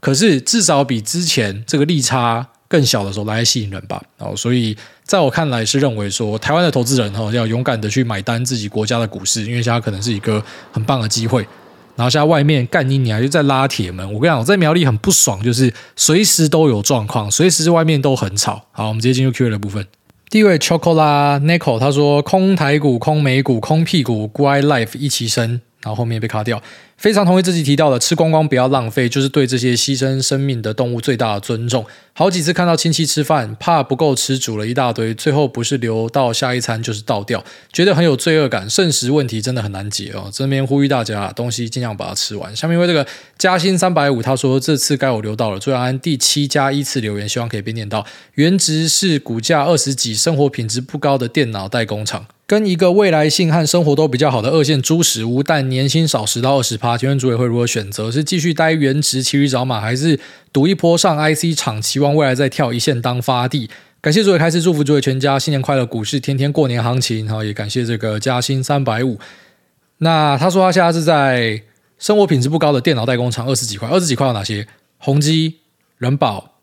[0.00, 11.46] 可是至少比之前这个利差更小的时候来吸引人吧，哦，所以在我看来是认为说，台湾的投资人哈要勇敢的去买单自己国家的股市，因为现在可能是一个很棒的机会。
[11.96, 18.64] 然后现在外面干你娘又在拉铁门，我跟你讲，我在苗栗很不爽，就是随时都有状况，随时外面都很吵。
[18.70, 19.84] 好，我们直接进入 Q&A 的部分。
[20.30, 25.60] 第一位 chocolate Nico 他说：空台股、空美股、空屁股，乖 Life 一起升。
[25.82, 26.62] 然后后面被卡掉，
[26.98, 31.84] 非常同意自己提到的，吃光光不要浪费，就是对这些牺牲生命的动物最大的尊重。
[32.12, 38.68] 好几次看到亲戚吃饭，怕不够吃，煮了一大堆，最后不是留到下一餐就是倒掉，觉得很有罪恶感。
[38.68, 42.54] 剩食问题真的很难解哦，这边呼吁大家，东西尽量把它吃完。
[42.54, 43.06] 下面为这个
[43.38, 48.04] 加薪三百五，他说这次该我留到了，最后按第七加一次留言，希望可以被念到。
[48.34, 52.26] 原值是股价二十几、生活品质不高的电脑代工厂。
[52.50, 58.10] 跟一个未来性和生活都比较好的二线猪食屋，但年薪少十到二十趴，请问主委会如何选择？
[58.10, 60.18] 是继续待原职骑驴找马，还是
[60.52, 63.70] 赌一波上 IC 厂，期望未来再跳一线当发地？
[64.00, 67.28] 感谢主委开始祝福主委全家新年快乐，股市天天过年行情。
[67.28, 69.20] 好，也感谢这个加薪三百五。
[69.98, 71.62] 那他说他现在是在
[72.00, 74.66] 生活品质不高的电脑代工厂，二十几块，二十几块有哪些？
[74.98, 75.58] 宏基、
[75.98, 76.54] 仁宝、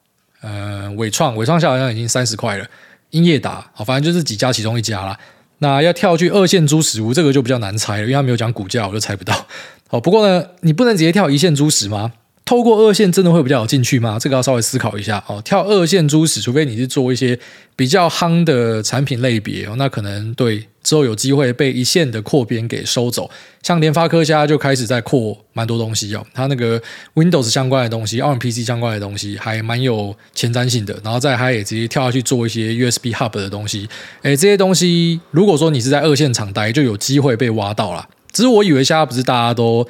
[0.41, 2.67] 呃，纬创，纬创现在好像已经三十块了。
[3.11, 5.17] 英业达，好，反正就是几家其中一家啦。
[5.59, 9.47] 那要跳去二线猪食屋，这个就比较难猜了，因为他没有讲股价，我就猜不到。
[9.87, 12.13] 好，不过呢，你不能直接跳一线猪食吗？
[12.47, 14.17] 透过二线真的会比较有进去吗？
[14.17, 15.41] 这个要稍微思考一下哦。
[15.43, 17.37] 跳二线猪屎，除非你是做一些
[17.75, 23.29] 比较夯的产品类别哦，那可能对之后有机会被一线的扩编给收走。
[23.61, 26.81] 像联发科现在就开始在扩蛮多东西哦，它那个
[27.15, 30.97] Windows 相关的东西，ARM PC 相关的东西还蛮有前瞻性的。
[31.03, 33.89] 然后再它也直接跳下去做一些 USB Hub 的东西。
[34.21, 38.07] 诶，这些东西如果说你是在二线厂待，就有机会被挖到啦。
[38.31, 39.85] 只是我以为现在不是大家都。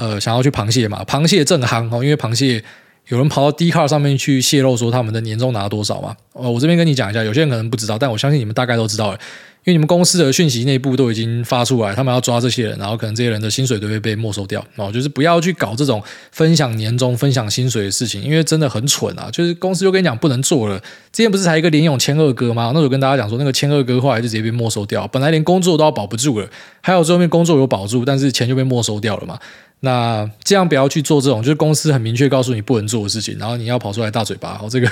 [0.00, 1.04] 呃，想要去螃蟹嘛？
[1.04, 2.64] 螃蟹正夯哦，因为螃蟹
[3.08, 6.16] 有人跑到 d c a r 上面去泄露说他们的年终拿多少嘛。
[6.32, 9.18] 呃，我这边跟你讲一下，有些人可能不知道，但我相信你们大概都知道了，
[9.64, 14.90] 因为你们公司的讯息内部都已经发出来，他们要抓这些人，然后可能这些人的薪水都会被没收掉哦。
[14.90, 19.28] 就是不要去搞这种分享年终、分享薪水的事情，因为真的很蠢啊！
[19.30, 20.78] 就是公司就跟你讲不能做了。
[21.12, 22.72] 之前不是才一个联咏千二哥吗？
[22.74, 26.48] 那我跟大家讲说，那个千二哥后来就直接被没收掉，本来连工作都要保不住了，
[26.80, 29.38] 还有最后面工作有保住，但是钱就被没收掉了嘛。
[29.82, 34.86] 那这样不要去做这种，就是公司很明确告诉你不能做的事情，然后你要跑出来大嘴巴，哦，这个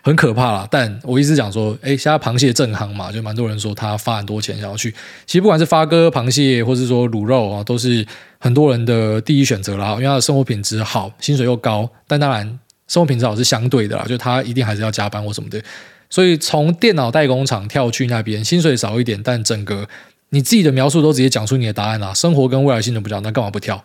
[0.00, 0.68] 很可怕啦。
[0.70, 4.90] 但我一直讲说，哎，现在螃蟹正行嘛，就蛮多人说他花很多钱想要去。
[5.26, 8.06] 其实不管是发哥螃蟹，或是说卤肉啊，都是
[8.38, 11.88] 很多人的第一选择啦，因为他的生活品质好，薪水又高。
[12.06, 12.46] 但当然，
[12.86, 15.62] 生活品质好是相对的啦，就他一定还是要加班或什么的。
[16.10, 19.86] 所以从电脑代工厂跳去那边，薪水少一点，但整个
[20.30, 23.84] 你自己的描述都直接讲出你的答案啦，生活跟未来性都不讲，那干嘛不跳？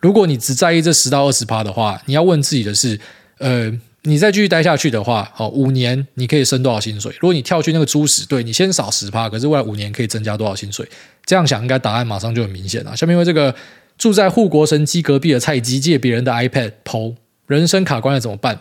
[0.00, 3.00] 如果你只在意这十到二十趴的话，你要问自己的是，
[3.38, 3.72] 呃，
[4.06, 7.12] 你再继续待下去的话，好，五年你可以升多少薪水？
[7.20, 10.88] 如果你跳去那个猪屎，对，你先少十趴，可是未来五年可以增加多少薪水？
[11.24, 12.96] 这样想，应该答案马上就很明显了。
[12.96, 13.52] 下面为这个
[13.98, 17.14] 住在护国神机隔壁的菜鸡借别人的 iPad PO，
[17.48, 18.60] 人生卡关了怎么办？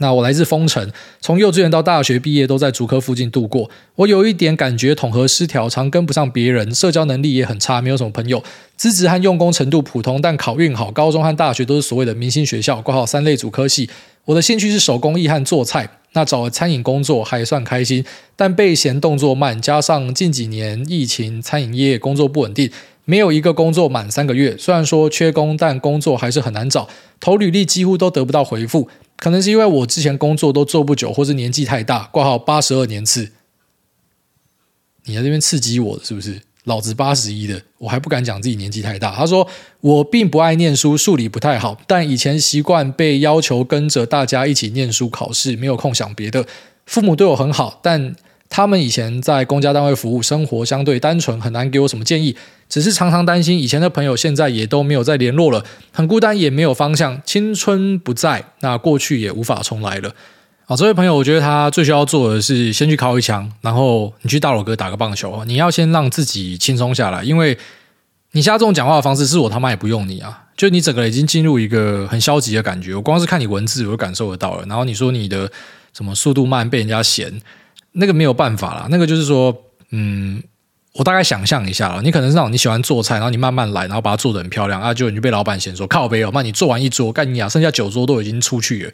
[0.00, 3.68] 那我来自丰城，从幼稚园到大学毕业都在竹科附近度过。
[3.96, 8.40] 我有一点感觉统合失调，常跟不上别人，社交能力也很差，没有什么朋友。
[8.76, 10.92] 资质和用功程度普通，但考运好。
[10.92, 13.90] 高中和大学都是所谓的明星学校，挂号三类主科系。
[14.28, 15.90] 我的兴趣是手工艺和做菜。
[16.12, 18.02] 那找了餐饮工作还算开心，
[18.34, 22.70] 但被嫌动作慢，加上近几年疫情，餐饮业工作不稳定，
[23.04, 24.56] 没有一个工作满三个月。
[24.56, 26.88] 虽然说缺工，但工作还是很难找，
[27.20, 28.88] 投履历几乎都得不到回复。
[29.16, 33.32] 可能是因为我之前工作都做不久，或是年纪太大，挂号八十二年次。
[35.04, 36.40] 你在这边刺激我是不是？
[36.68, 39.10] 老子八十一的，我还不敢讲自己年纪太大。
[39.10, 39.44] 他说
[39.80, 46.46] 我并不爱念书，数理不太好，但以前习惯被要求跟着大家一起念书考试，没有空想别的。
[46.86, 48.14] 父母对我很好，但
[48.48, 52.36] 他们以前在公家单位服务，生活相对单纯，很难给我什么建议。
[52.68, 57.20] 只是常常担心以前的朋友现在也都没有再联络了，很孤单，也没有方向。
[57.24, 60.14] 青春不在，那过去也无法重来了。
[60.68, 65.42] 啊，这位朋友，我觉得他最需要做的是先去尻一枪，然后你去大佬哥打个棒球。
[65.46, 67.56] 你要先让自己轻松下来，因为
[68.32, 70.44] 你现在这种讲话的方式，是我他妈也不用你啊！
[70.58, 72.94] 就你整个人已经进入一个很消极的感觉。
[72.94, 74.66] 我光是看你文字，我就感受得到了。
[74.66, 75.50] 然后你说你的
[75.94, 77.40] 什么速度慢，被人家嫌，
[77.92, 78.88] 那个没有办法啦。
[78.90, 79.56] 那个就是说，
[79.90, 80.42] 嗯。
[80.94, 88.92] 我大概想象一下了，你可能是那种你喜欢做菜，然后你慢慢来，然后把它做得很漂亮啊，就你就被老板嫌说靠北哦，那你做完一桌，干你啊，剩下九桌都已经出去了，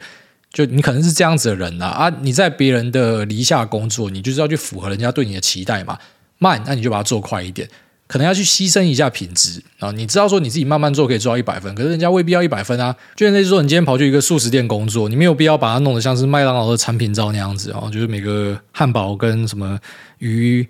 [0.55, 2.09] 就你可能是这样子的人啊啊！
[2.21, 5.99] 你在别人的篱下工作，你就是要去符合人家对你的期待嘛，
[6.37, 7.69] 慢，那你就把它做快一点。
[8.07, 9.91] 可能要去牺牲一下品质啊！
[9.91, 12.95] 你知道说你自己慢慢做可以做到一百分，可是人家未必要一百分啊。
[13.17, 19.77] 就类似说，你今天跑去一个素食店工作，你没有必要把它弄得像是麦当劳的产品照那样子啊，就是每个汉堡跟什么
[20.19, 20.65] 鱼、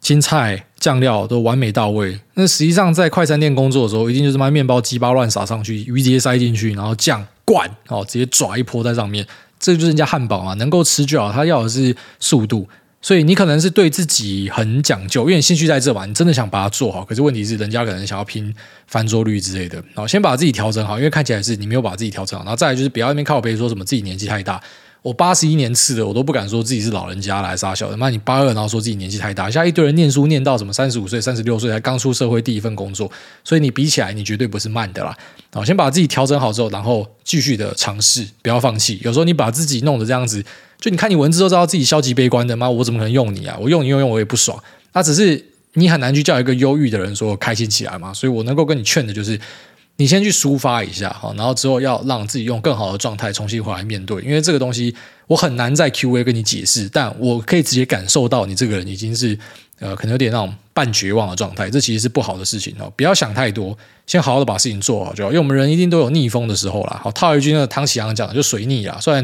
[0.00, 2.18] 青菜、酱料都完美到位。
[2.34, 9.26] 那实际上在快餐店工作的时候，一定就是把面包鸡巴乱撒上去，鱼直接塞进去，然后酱灌哦，直接抓一泼在上面，
[9.58, 11.32] 这就是人家汉堡嘛，能够吃就好。
[11.32, 12.68] 他要的是速度。
[13.02, 17.02] 所以你可能是对自己很讲究，因为兴趣在这嘛，你真的想把它做好。
[17.02, 18.54] 可是问题是，人家可能想要拼
[18.86, 19.78] 翻桌率之类的。
[19.78, 22.44] 然后先把自己调整好，因为看起来是你没有把自己调整好。
[22.44, 24.62] 然后再来就是不要那边靠北说什么自己年纪太大。
[25.02, 27.96] 我八十一年次的，我都不敢说自己是老人家来杀小的。
[27.96, 33.10] 妈，你八二，然后说自己年纪太大，现在一堆人念书念到什么三十五岁、三十六岁才刚出社会第一份工作，
[33.42, 35.16] 所以你比起来，你绝对不是慢的啦。
[35.52, 39.00] 好，先把自己调整好之后，然后继续的尝试，不要放弃。
[39.02, 40.44] 有时候你把自己弄得这样子，
[40.78, 43.56] 就你看你文字都知道自己消极悲观的，妈，我怎么可能用你啊？
[43.58, 44.62] 我用你用用我也不爽。
[44.92, 45.42] 那只是
[45.74, 48.12] 你很难去叫一个忧郁的人说开心起来嘛。
[48.12, 49.40] 所以我能够跟你劝的就是。
[50.00, 54.94] 你先去抒发一下哈，然后之后要让自己用更好的状态重新回来面对，因为这个东西
[55.26, 59.38] 我很难在 Q&A 跟你解释，但我可以直接感受到你这个人已经是
[59.78, 66.98] 呃可能有点那种半绝望的状态，这其实是不好的事情哦，不要想太多，先好好的把事情做好就好，因为我们人一定都有逆风的时候啦。
[67.04, 69.22] 好，套一句那个汤启阳讲的，就水逆啦，虽然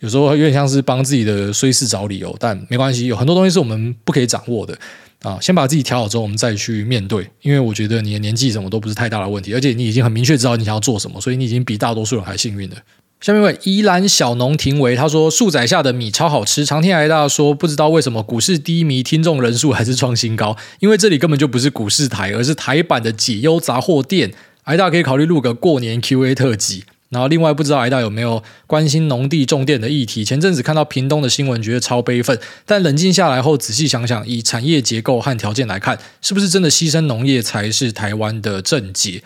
[0.00, 4.78] 有时候有点像是帮自己的衰事找理由，但没关系，有很多东西是我们不可以掌握的。
[5.22, 7.28] 啊，先把自己调好之后，我们再去面对。
[7.42, 12.76] 因为我觉得你的年纪什么都不是太大的问题，而且你已经很明确知道你想要做什么，所以你已经比大多数人还幸运了。
[13.20, 24.32] 下面一位宜兰小农庭维他说：“数载下的米超好吃。”长天来大说：“不知道为什么股市低迷，听众人数还是创新高，因为这里根本就不是股市台，而是台版的解忧杂货店。”
[24.64, 26.84] 来大可以考虑录个过年 Q&A 特辑。
[27.10, 30.24] 然后，另外不知道挨大有没有关心农地种电的议题？
[30.24, 32.38] 前阵子看到屏东的新闻，觉得超悲愤。
[32.64, 39.22] 但冷静下来后，仔细想想，以产业结构和条件来看，是不是真的牺牲农业才是台湾的正解？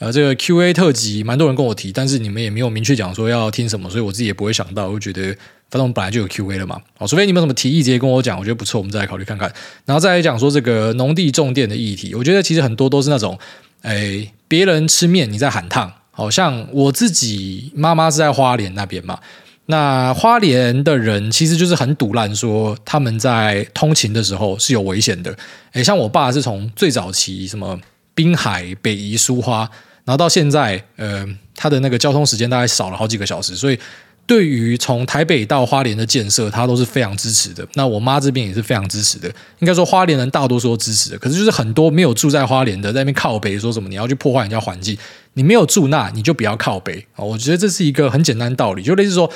[0.00, 4.90] 呃，这个 Q&A 特辑，蛮多人跟我提，但是你们也没有明确讲说要听什么，所以我自己也不会想到。
[4.90, 5.22] 我觉得，
[5.70, 6.78] 反正我们本来就有 Q&A 了嘛。
[6.98, 9.50] 好，除非你们有什么提议，直接跟我讲，我觉得不错，我们再来考虑看看。
[9.86, 13.38] 然后再来讲说这个农地种电的议题，我觉得其实很多都是那种，
[13.80, 15.90] 哎，别人吃面，你在喊烫。
[16.14, 19.18] 好像我自己妈妈是在花莲那边嘛，
[19.66, 25.36] 那花莲的人其实就是很堵烂，说他们在通勤的时候是有危险的。
[25.72, 27.78] 诶，像我爸是从最早期什么
[28.14, 29.68] 滨海北移苏花，
[30.04, 33.78] 然后到现在，呃，他的那个交通时间大概少了好几个小时，所以。
[34.26, 37.66] 对于从台北到花莲的建设，他都是非常支持的。
[37.74, 39.28] 那我妈这边也是非常支持的。
[39.58, 41.18] 应该说，花莲人大多数都支持的。
[41.18, 44.96] 可是，就是很多没有住在花莲的，在那边靠北，说什么你要去破坏人家环境，
[45.34, 47.06] 你没有住那，你就不要靠北。
[47.16, 49.30] 我觉得这是一个很简单的道理，就类似说，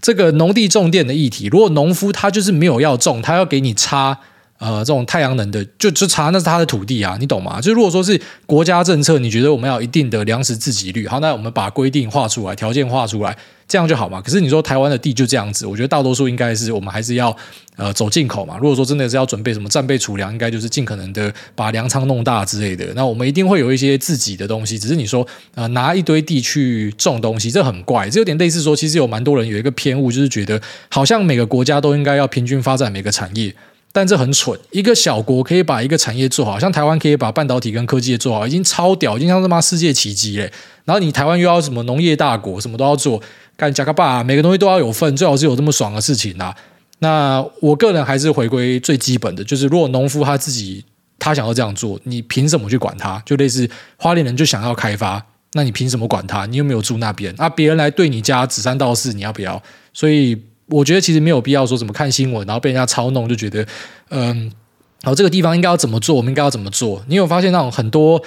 [0.00, 4.18] 这个农地种电的议题，如果农夫他就是没有要种，他要给你插。
[4.60, 7.60] 呃，这种太阳能的，就就插那是他的土地啊，你懂吗？
[7.60, 14.20] 就如果说是国家政策，你觉得我们要一定的粮食自给率，好，那我们把规定画出来，条件画出来，这样就好嘛。
[14.20, 17.36] 可是你说台湾的地就这样子，我觉得大多数应该是我们还是要
[17.76, 18.56] 呃走进口嘛。
[18.56, 22.86] 如果说真的是要准备什么战备储粮，应该就是尽可能的把粮仓弄大之类的。
[22.94, 33.54] 那我们一定会有一些自己的东西，只是你说呃拿一堆地去种东西，这很怪，这有点类似说，其实有蛮多人有一个偏误，就是觉得好像每个国家都应该要平均发展每个产业。
[33.90, 40.52] 但这很蠢，一个小国可以把一个产业做好，像台湾可以把半导体跟科技做好，已经超屌，已经像他妈世界奇迹嘞。
[40.84, 43.20] 然后你台湾又要什么农业大国，什么都要做，
[43.56, 46.54] 干加个爸，每个东西都要有份，最好是有这么爽的事情啊。
[46.98, 50.84] 那我个人还是回归最基本的，就是如果农夫他自己
[51.18, 53.20] 他想要这样做，你凭什么去管他？
[53.24, 55.24] 就类似花莲人就想要开发，
[55.54, 56.44] 那你凭什么管他？
[56.46, 59.60] 你又没有住那边，啊，别人来对你家指三道四，你要不要？
[59.94, 60.36] 所以。
[60.68, 63.66] 我觉得其实没有必要说怎么看新闻，然后被人家操弄，就觉得，
[64.10, 64.52] 嗯，
[65.02, 67.02] 好，这个地方应该要怎么做，我们应该要怎么做？
[67.08, 68.22] 你有发现那种很多，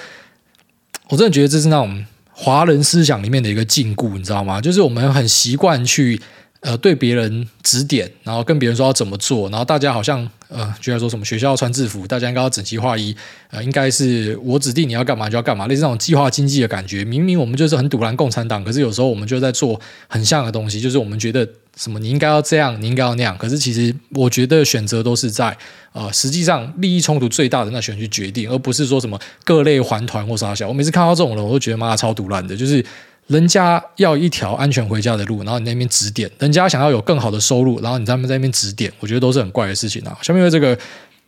[1.10, 4.60] 我真的觉得这是那种华人思想里面的一个禁锢，你知道吗？
[4.60, 6.20] 就是我们很习惯去
[6.62, 13.16] 呃对别人指点，然后跟别人说要怎么做，然后大家好像呃，觉得说什么学校要穿制服，大家应该要整齐划一，
[13.50, 17.04] 呃，应该是我指定你要干嘛就要干嘛，类似那种计划经济的感觉。
[17.04, 21.48] 明明我们就是很赌烂共产党，可是有时候我们就在做很像的东西，就是我们觉得。
[21.78, 21.98] 什么？
[21.98, 23.36] 你应该要这样，你应该要那样。
[23.38, 25.58] 可是其实，我觉得选择都是在
[25.94, 30.68] 呃，实际上利益冲突最大的那选去决定，而不是说什么各类环团或啥小。
[30.68, 32.54] 我每次看到这种人，我都觉得妈超赌烂的。
[32.54, 32.86] 就是
[33.32, 38.92] 人家要一条安全回家的路，然后你那边指点；人家想要有更好的收入，然后你在那边指点。
[39.00, 40.18] 我觉得都是很怪的事情啊。
[40.22, 40.78] 下面有这个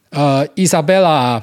[0.10, 1.42] 呃，，Isabella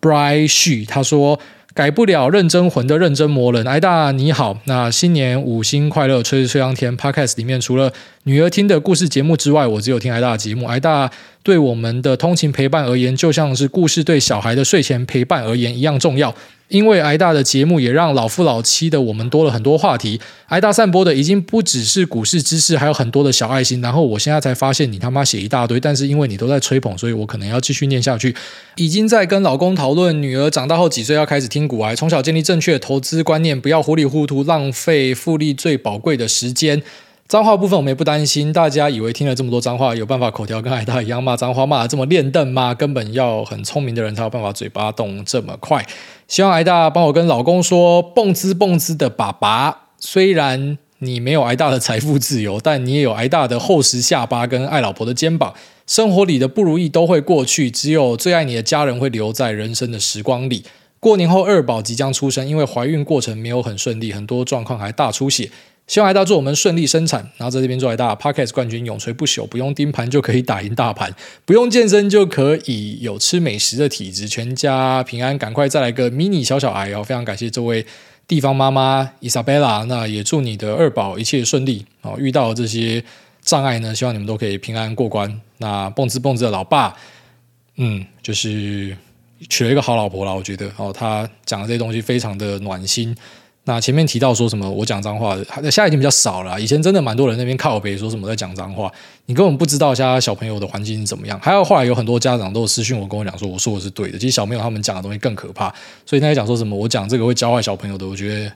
[0.00, 1.40] Bry 旭，他说。
[1.72, 6.98] 改不了认真魂的认真魔人，艾大你好，那新年五星快乐，吹吹香天。
[6.98, 7.92] Podcast 里面除了
[8.24, 10.66] 女儿听的故事节目之外，我只有听挨大的节目。
[10.66, 11.10] 挨大
[11.42, 16.34] 对我们的通勤陪伴而言，就像是故事对小孩的睡前陪伴而言一样重要。
[16.68, 20.20] 因为挨大的节目也让老夫老妻的我们多了很多话题。
[20.48, 23.80] 挨大散播的已经不只是股市知识，还有很多的小爱心。
[23.80, 28.36] 然后我现在才发现你他妈写一大堆，但是因为你都在吹捧，所以我可能要继续念下去。
[28.76, 36.82] 已经在跟老公讨论女儿长大后几岁要开始听股癌，从小建立正确的投资观念，不要糊里糊涂浪费复利最宝贵的时间。
[37.30, 42.74] 脏话部分我们也不担心，大家以为听了这么多脏话，有办法口条跟癌大一样骂脏话骂得这么练邓吗？
[42.74, 45.86] 根本要很聪明的人才有办法嘴巴动这么快。
[46.26, 55.54] 希望癌大帮我跟老公说，蹦滋蹦滋的爸爸，虽然你没有挨大的财富自由，但你也有挨大的厚实下巴跟爱老婆的肩膀。
[55.86, 60.64] 生活里的不如意都会过去，只有最爱你的家人会留在人生的时光里。
[60.98, 65.48] 过年后二宝即将出生，因为怀孕过程没有很顺利，很多状况还大出血。
[65.90, 71.12] 希望癌大祝我们顺利生产，然后在这边祝癌大 Podcast 冠军永垂不朽，不用盯盘就可以打赢大盘，
[71.44, 77.02] 不用健身就可以有吃美食的体质，全家平安，赶快再来个迷你小小癌哦！
[77.02, 77.84] 非常感谢这位
[78.28, 82.14] 地方妈妈 Isabella，那也祝你的二宝一切顺利哦。
[82.16, 83.02] 遇到这些
[83.42, 85.40] 障碍呢，希望你们都可以平安过关。
[85.58, 86.96] 那蹦滋蹦滋的老爸，
[87.78, 88.96] 嗯，就是
[89.48, 93.12] 娶了一个好老婆了，我觉得哦，他讲的这些东西非常的暖心。
[93.64, 96.58] 那前面提到说什么我讲脏话的，现在已经比较少了。
[96.60, 98.90] 以前真的蛮多人那边靠北说什么在讲脏话，
[99.26, 101.38] 你根本不知道现在小朋友的环境是怎么样。
[101.40, 104.18] 还有后来有很多家长都有私讯我跟我讲说，我说的是对的。
[104.18, 105.72] 其实小朋友他们讲的东西更可怕，
[106.06, 108.50] 所以那些讲说什么我讲这个会教坏小朋友的，我觉得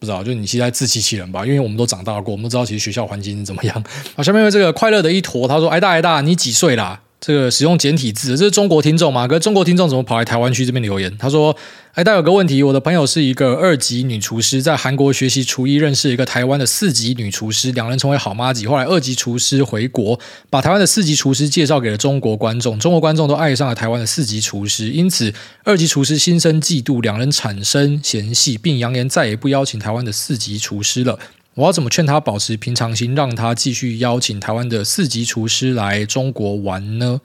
[0.00, 1.46] 不知道，就你现在自欺欺人吧。
[1.46, 3.84] 因为我们都长大过，我们都知道其实学校环境是怎么样。
[4.16, 9.28] 好，下面有这个快乐的一坨，他说：“挨大挨大，你几岁啦？”这个使用简体字，这是中国听众吗？
[9.28, 11.16] 可是中国听众怎么跑来台湾区这边留言？
[11.18, 11.56] 他说
[11.94, 18.66] ：“哎大有个问题，我的朋友是一个二级女厨师，在韩国学习厨艺，认识一个台湾的四级女厨师，两人成为好妈吉。
[18.66, 20.18] 后来二级厨师回国，
[20.50, 31.20] 把台湾的四级厨师介绍给了中国观众，中国观众都爱上了台湾的四级厨师，因此二级厨师心生嫉妒，两人产生嫌隙，并扬言再也不邀请台湾的四级厨师了。”
[31.54, 37.20] 我要怎么劝他保持平常心，让他继续邀请台湾的四级厨师来中国玩呢？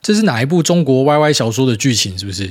[0.00, 2.18] 这是哪一部中国 YY 小说的剧情？
[2.18, 2.46] 是不是？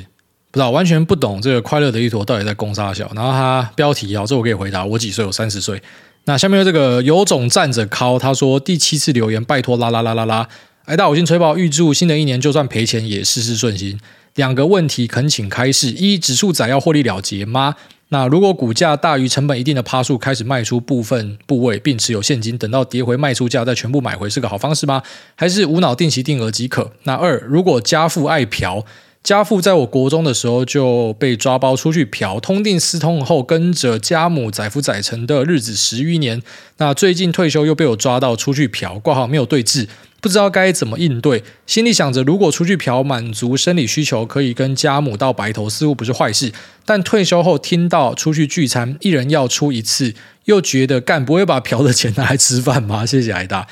[0.52, 3.12] 不知道，完全不懂这个快乐的一坨到底在攻杀小。
[3.16, 5.26] 然后他标题啊，这我可以回答，我几岁？
[5.26, 5.82] 我三十岁。
[6.26, 10.48] 那下面这个有种站着尻，他说第七次留言，拜托啦啦啦啦啦！
[10.86, 14.00] 癌大，我先吹爆，预祝新的一年就算赔钱也事事顺心。
[14.36, 17.76] 两个问题恳请开示：一，指数仔要获利了结吗？
[18.12, 25.04] 那如果股价大于成本一定的趴数，开始卖出部分部位，并持有现金，等到跌回卖出价再全部买回，是个好方式吗？
[25.36, 26.92] 还是无脑定期定额即可？
[27.04, 28.84] 那二，如果家父爱嫖，
[29.22, 36.42] 家父在我国中的时候就被抓包出去嫖，痛定思痛后跟着家母载夫载沉的日子十余年，
[36.78, 39.88] 那最近退休又被我抓到出去嫖，挂号没有对峙。
[40.22, 46.52] 不知道该怎么应对，心里想着，如果出去嫖满足生理需求，可以跟家母到白头，似乎不是坏事。
[46.86, 50.14] 但退休后听到出去聚餐，一人要出一次，
[50.46, 53.06] 又觉得干不会把嫖的钱拿来吃饭吗？
[53.06, 53.68] 谢谢癌大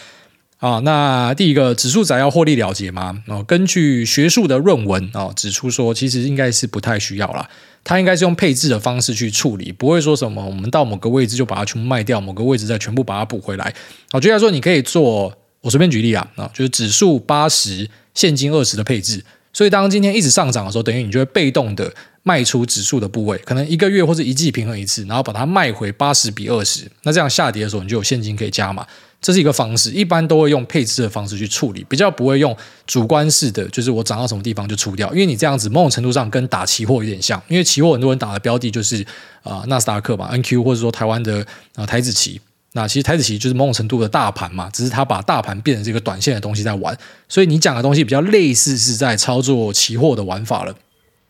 [0.57, 0.79] 啊。
[0.83, 3.23] 那第一个指数仔要获利了结吗？
[3.27, 7.49] 哦，根据学术的论文哦指出说，其实应该是不太需要啦。
[7.83, 13.73] 它应该是用配置的方式去处理，不会说什么我们到某个位置就把它全部卖掉，某个位置再全部把它补回来。
[14.11, 15.33] 我觉得说你可以做。
[15.61, 19.21] 我随便举例啊，啊，就是指数八十，现金二十的配置。
[19.51, 21.91] 所以当今天一直上涨的时候，等于你就会被动的
[22.23, 26.89] 卖出指数的部位，可能一个月或者一季平衡一次，然后把它卖回八十比二十。
[27.03, 28.85] 那这样下跌的时候，你就有现金可以加码。
[29.19, 32.55] 这是一个方式，一般都会用配置的方式去处理，比较不会用
[32.85, 35.11] 主观式的，就是我涨到什么地方就出掉。
[35.11, 39.05] 因为你这样子某种程度上跟打期货有点像，因为期货很多人打的标的就是
[39.43, 41.45] 啊纳斯达克嘛，NQ 或者说台湾的
[41.75, 42.39] 啊台指期。
[42.73, 46.95] 那其实台指期就是某种程度的大盘嘛，只是它把大盘变成这个短线的东西在玩，
[47.27, 50.75] 所以你讲的东西比较类似是在操作期货的玩法了。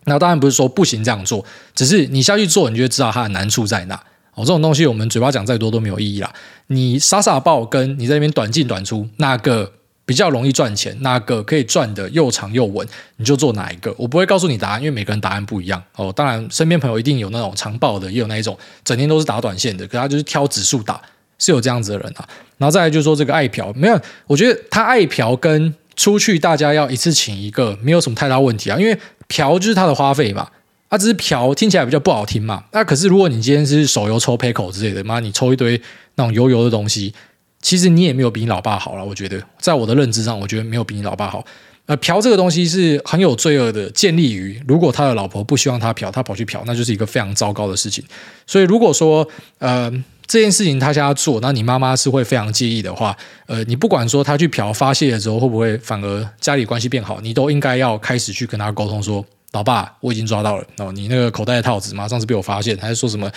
[0.04, 4.04] 那当然不是说不行这样做，只是你下去做，你就会知道它的难处在哪。
[4.38, 6.32] 哦，这种东西我们嘴巴讲再多都没有意义啦。
[6.68, 9.72] 你傻傻报跟你在那边短进短出，哪个
[10.06, 10.96] 比较容易赚钱？
[11.02, 12.88] 哪个可以赚得又长又稳？
[13.18, 13.94] 你就做哪一个。
[13.98, 15.84] 我不会告诉你答案，因为每个人答案不一样。
[15.96, 21.02] 哦，当然身边朋友一定有那种长报的，也有那一种整天都是打短线的，可他就是挑指数打。
[21.40, 22.28] 是有这样子的人啊，
[22.58, 30.50] 然后再来就是说这个爱嫖，没有，我觉得他爱嫖跟出去大家要一次请一个没有什么太大问题啊，因为嫖就是他的花费嘛，
[30.90, 35.82] 啊，只是嫖听起来比较不好听嘛，那可是如果你今天是手游抽 Payco 之类的，妈你抽一堆
[36.16, 37.14] 那种油油的东西，
[37.62, 41.46] 其实你也没有比你老爸好了，我觉得，在我的认知上，我觉得没有比你老爸好。
[41.88, 48.04] 呃，嫖这个东西是很有罪恶的，建立于如果他的老婆不希望他嫖，他跑去嫖，那就是一个非常糟糕的事情。
[48.46, 49.26] 所以如果说
[49.60, 49.90] 呃
[50.26, 53.16] 这件事情他现在做，那你妈妈是会非常介意的话，
[53.46, 63.32] 呃，你不管说他去嫖发泄了之后会不会反而家里关系变好，你都应该要开始去跟他沟通说，老爸，我已经抓到了哦，你那个口袋的套子马上是被我发现，还是说什么？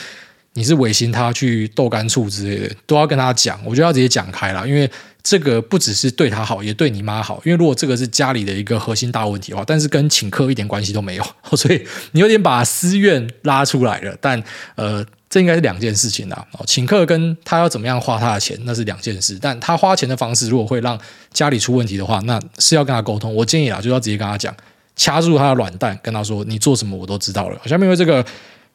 [0.54, 3.60] 你是违心他去豆干醋之类的，都要跟他讲。
[3.64, 4.90] 我就要直接讲开了，因为
[5.22, 7.40] 这个不只是对他好，也对你妈好。
[7.44, 11.24] 因为如果这个是家里的一个核心大问题的话，但是跟请客一点关系都没有，
[11.56, 14.12] 所以你有点把私怨拉出来了。
[14.20, 14.42] 但
[14.74, 16.44] 呃，这应该是两件事情啦。
[16.58, 19.38] 哦，请客跟他要怎么样花他的钱，那是两件事。
[19.40, 20.98] 但他花钱的方式如果会让
[21.32, 23.32] 家里出问题的话，那是要跟他沟通。
[23.32, 24.52] 我建议啦，就要直接跟他讲，
[25.00, 28.24] 掐住他的软蛋，跟他说：“你做什么我都知道了。”下面因为这个。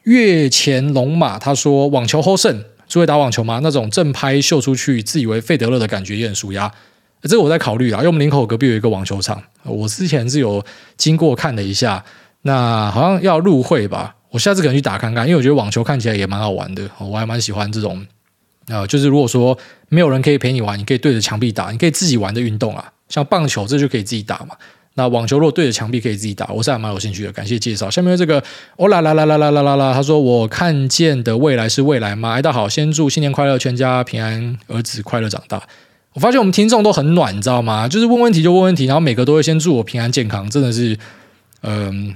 [0.05, 3.59] 月前龙马他说：“网球后胜，只会打网球吗？
[3.63, 6.71] 那种正拍秀出去，自以为费德勒的感觉也很舒压。
[7.23, 10.63] 这个我在考虑啊，因为我们林口隔壁有一个网球场，我之前是有
[10.95, 12.05] 经过看了一下，
[12.43, 14.15] 那好像要入会吧。
[14.29, 18.05] 我下次可能去打看看，因为我觉得网球看起来也蛮好玩的，我还蛮喜欢这种。
[18.67, 19.57] 呃，就是如果说
[19.89, 24.55] 没有人可以陪你玩，你可以对着墙壁打，你可以自己玩的运动啊，像棒球这就可以自己打嘛。”
[24.97, 27.31] 那网球如果对着墙壁可以自己打，我是还蛮有兴趣的。
[27.31, 27.89] 感谢介绍。
[27.89, 28.41] 下面这个
[28.77, 32.31] 哦啦啦啦啦啦啦啦啦，他说我看见的未来是未来吗？
[32.31, 35.61] 哎，大家好，先祝新年快乐，全家平安，儿子快乐长大。
[36.13, 37.87] 我发现我们听众都很暖，你知道吗？
[37.89, 40.97] 就是问问题就问问题，然后每个都会先祝我平安健康，真的是，
[41.61, 42.15] 嗯，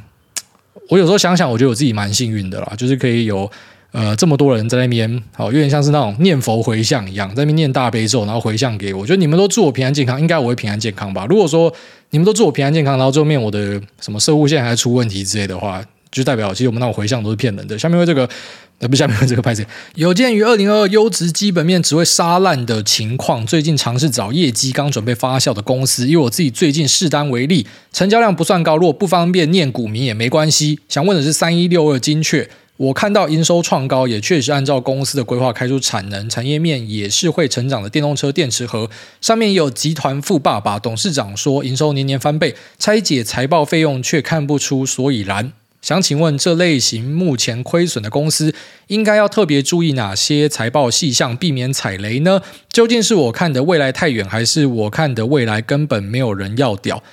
[0.87, 3.51] 我有时候想想，我觉得我自己蛮幸运的啦，就是可以有。
[3.91, 9.01] 呃，这么多人在那边，好，有点像是那种念佛回向一样，在那边念大悲咒，然后回向给我。
[9.01, 11.25] 我觉得你们都祝我平安健康，应该我会平安健康吧？
[11.27, 11.73] 如果说
[12.11, 17.79] 你们都祝我平安健康，然后最后面我的什么摄护腺还出问题之类的话，就代表其实我们那种回向都是骗人的。
[17.79, 18.29] 下面为这个，
[18.77, 19.65] 呃，不，下面为这个拍子。
[19.95, 26.07] 有鉴于二零二二优质基本面只会杀烂的情况，最近尝试找业绩刚准备发酵的公司。
[26.07, 30.79] 以我自己最近试单为例，成交量不算高，如果不方便念股名也没关系。
[30.87, 32.47] 想问的是三一六二精确。
[32.79, 38.89] 我看到营收创高，也确实按照公司的规划开出产能，产业面也是会成长的电动车电池盒。
[39.19, 45.51] 上面也有集团富爸爸董事长说营收年年翻倍，拆解财报费用却看不出所以然。
[45.81, 48.55] 想请问这类型目前亏损的公司，
[48.87, 52.41] 应该要特别注意哪些财报细项，避免踩雷呢？
[52.69, 57.03] 究竟是我看的未来太远，还是我看的未来根本没有人要屌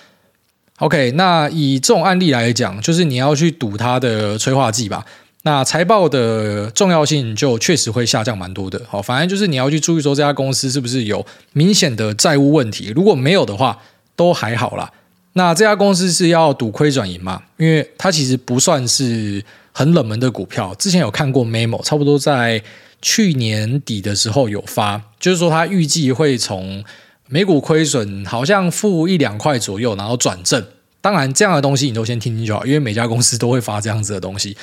[0.79, 5.05] ？OK，那以这种案例来讲，就是你要去赌它的催化剂吧。
[5.47, 13.79] 那财报的重要性就确实会下降蛮多的，好，反正就是你要去注意说这家公司是不是有明显的债务问题，如果没有的话，
[14.17, 14.91] 都还好啦。
[15.35, 17.41] 那这家公司是要赌亏转盈嘛？
[17.59, 19.41] 因为它其实不算是
[19.71, 22.61] 很冷门的股票，之前有看过 memo，差不多在
[23.01, 26.85] 去年底的时候有发，就是说它预计会从
[27.29, 30.67] 每股亏损好像负一两块左右，然后转正。
[31.01, 34.57] 当然，这样的东西你都先听听就好，因为每家公司都会发这样子的东西。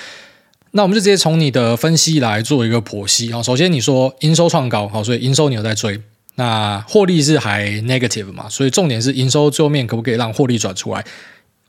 [0.75, 3.43] 那我们就直接从你的分析来做一个剖析啊。
[3.43, 6.01] 首先你说营收创高，好，所以营收你有在追，
[6.35, 8.49] 那获利是还 negative 嘛？
[8.49, 11.05] 所以重点是营收最后面可不可以让获利转出来？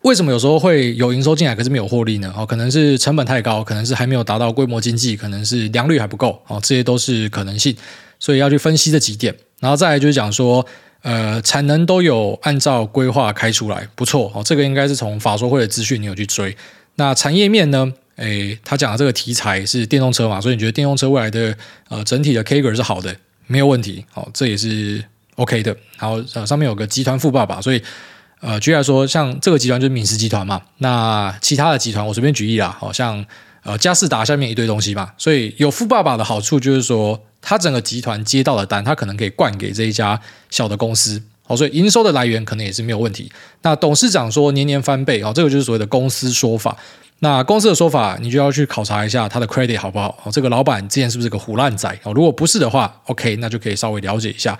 [0.00, 2.32] 为什么有时候会有营收进来，可是没有获利呢？
[2.34, 7.76] 哦，可能是成本太高，可能是还没有达到规模经济，可能是良率还不够，哦，这些都是可能性。
[8.18, 10.64] 所以要去分析这几点，然后再来就是讲说，
[11.02, 16.56] 呃，产能都有按照规划开出来，不错，哦，这个应该是从法说会的资讯你有去追。
[16.94, 17.92] 那产业面呢？
[18.16, 21.56] 诶，他讲的这个题材是电动车嘛，所以你觉得电动车未来的
[21.88, 25.04] 呃整体的 K 二是好的，没有问题，好，这也是
[25.36, 25.76] OK 的。
[25.98, 27.82] 然后呃上面有个集团富爸爸，所以
[28.40, 33.24] 呃举例来说，像这个集团就是敏实集团嘛，那其他的集团我随便举例啦，好像
[33.62, 43.30] 呃佳世达下面一堆东西嘛，所以有富爸爸的好处就是说，他整个集团接到的单，他可能可以灌给这一家小的公司，好，所以营收的来源可能也是没有问题。
[43.62, 46.76] 那董事长说年年翻倍，哦，这个就是所谓的公司说法。
[47.20, 50.18] 那公司的说法，你就要去考察一下他的 credit 好不好？
[50.24, 51.88] 哦，这个老板之前是不是个胡烂仔？
[52.02, 54.58] 哦，如果不是的话，OK，那就可以稍微了解一下。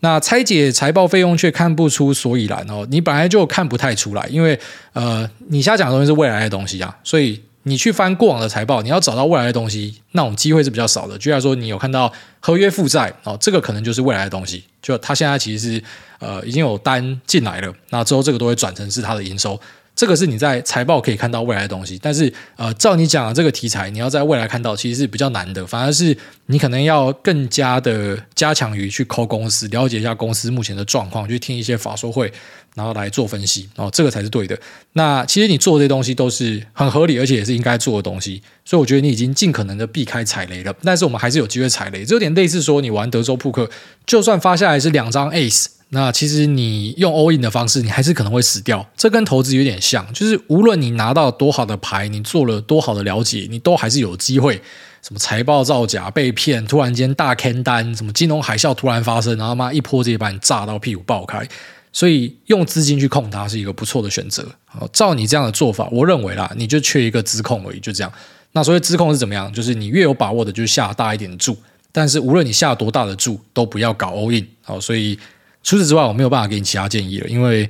[0.00, 4.58] 那拆解财报费用却看不出所以然哦，你本来就看不太出来，因为
[4.94, 11.16] 呃，你瞎讲的东西是未来的东西啊，所以你去翻过往的财报，你要找到未来的东西，那种机会是比较少的。
[11.16, 15.84] 就像说，你有看到合约负债哦，这个可能就是未来的东西，就他现在其实是
[16.18, 19.60] 呃已经有单进来了，那之后这个都会转成是他的营收。
[19.94, 25.66] 这个是你在财报可以看到未来的东西，但是呃，照你讲的这个题材，你要在未来看到，其实是比较难的。
[25.66, 26.16] 反而是
[26.46, 32.32] 你可能要更加的加强于去抠公司，了解一下公司目前的状况，去听一些法说会，
[32.74, 34.58] 然后来做分析哦，这个才是对的。
[34.94, 38.42] 那其实你做这些东西都是很合理，而且也是应该做的东西。
[38.64, 40.74] 所以我觉得你已经尽可能的避开踩雷了。
[40.82, 43.70] 但是我们还是有机会踩雷，这有点类似说你玩德州扑克，
[44.06, 45.66] 就算发下来是两张 Ace。
[45.94, 48.88] 那其实你用 all in 的方式，你还是可能会死掉。
[48.96, 54.54] 这跟投资有点像，就是无论你拿到多好的牌，你做了多好的了解，你都还是有机会
[55.02, 61.46] 什么财报造假、被骗，突然间大坑单，什么金融海啸突然发生，然后妈一波直接把你炸到屁股爆开。
[61.92, 64.48] 所以用资金去控它是一个不错的选择。
[64.94, 68.10] 照你这样的做法，我认为啦，你就缺一个资控而已，就这样。
[68.52, 69.52] 那所谓资控是怎么样？
[69.52, 71.54] 就是你越有把握的，就下大一点的注。
[71.92, 74.48] 但是无论你下多大的注，都不要搞 all in。
[74.62, 75.18] 好，所以。
[75.62, 77.68] 除此之外，我没有办法给你其他建议了，因为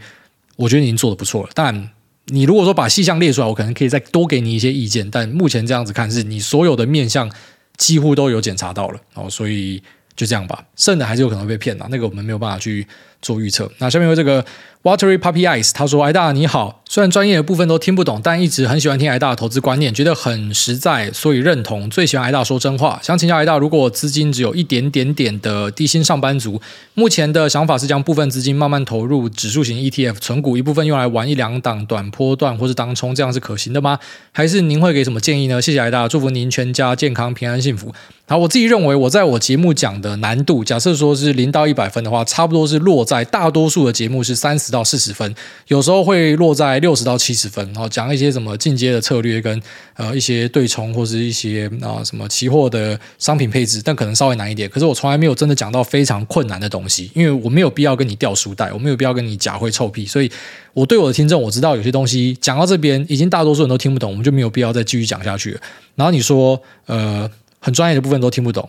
[0.57, 1.51] 我觉得你已经做的不错了。
[1.55, 1.91] 但
[2.27, 5.11] 你如果说把细项列出来，我可能可以再多给你一些意见。
[5.11, 7.31] 但目前这样子看，是你所有的面向
[7.77, 9.83] 几乎都有检查到了哦，所以
[10.15, 10.65] 就这样吧。
[10.77, 12.87] 剩的还是有可能被骗的，那个我们没有办法去
[13.23, 13.71] 做预测。
[13.79, 14.45] 那下面有这个。
[14.83, 21.89] Watery Puppy Eyes，他说：“癌大你好，虽然专业的部分都听不懂，但一直很喜欢听癌大的投资观念，觉得很实在，所以认同。
[21.89, 22.99] 最喜欢癌大说真话。
[23.01, 26.61] 想请教癌大，如果资金只有一点点点的低薪上班族，
[26.95, 34.01] 目前的想法是将部分资金慢慢投入指数型 ETF 存股，一部分用来玩一两档短波段或是当冲，这样是可行的吗？
[34.33, 35.63] 还是您会给什么建议呢？
[35.63, 37.95] 谢谢癌大，祝福您全家健康平安幸福。
[38.27, 45.35] 好，我自己认为，我在我节目讲的难度，假设说是零到一百分的话，差不多是落在大多数的节目是三十。”到四十分，
[45.67, 49.63] 有时候会落在六十到七十分，然后讲一些什么进阶的策略跟
[49.97, 54.67] 呃一些对冲或是一些啊、什么期货的商品配置，但可能稍微难一点。
[54.71, 60.33] 可是我从来没有真的讲到非常困难的东西，因为我没有必要跟你掉书袋，我没有必要跟你假会臭屁，所以
[60.73, 65.51] 我对我的听众，我知道有些东西讲到这边已经大多数人都听不懂，我们就没有必要再继续讲下去。
[65.97, 68.67] 然后你说呃很专业的部分都听不懂，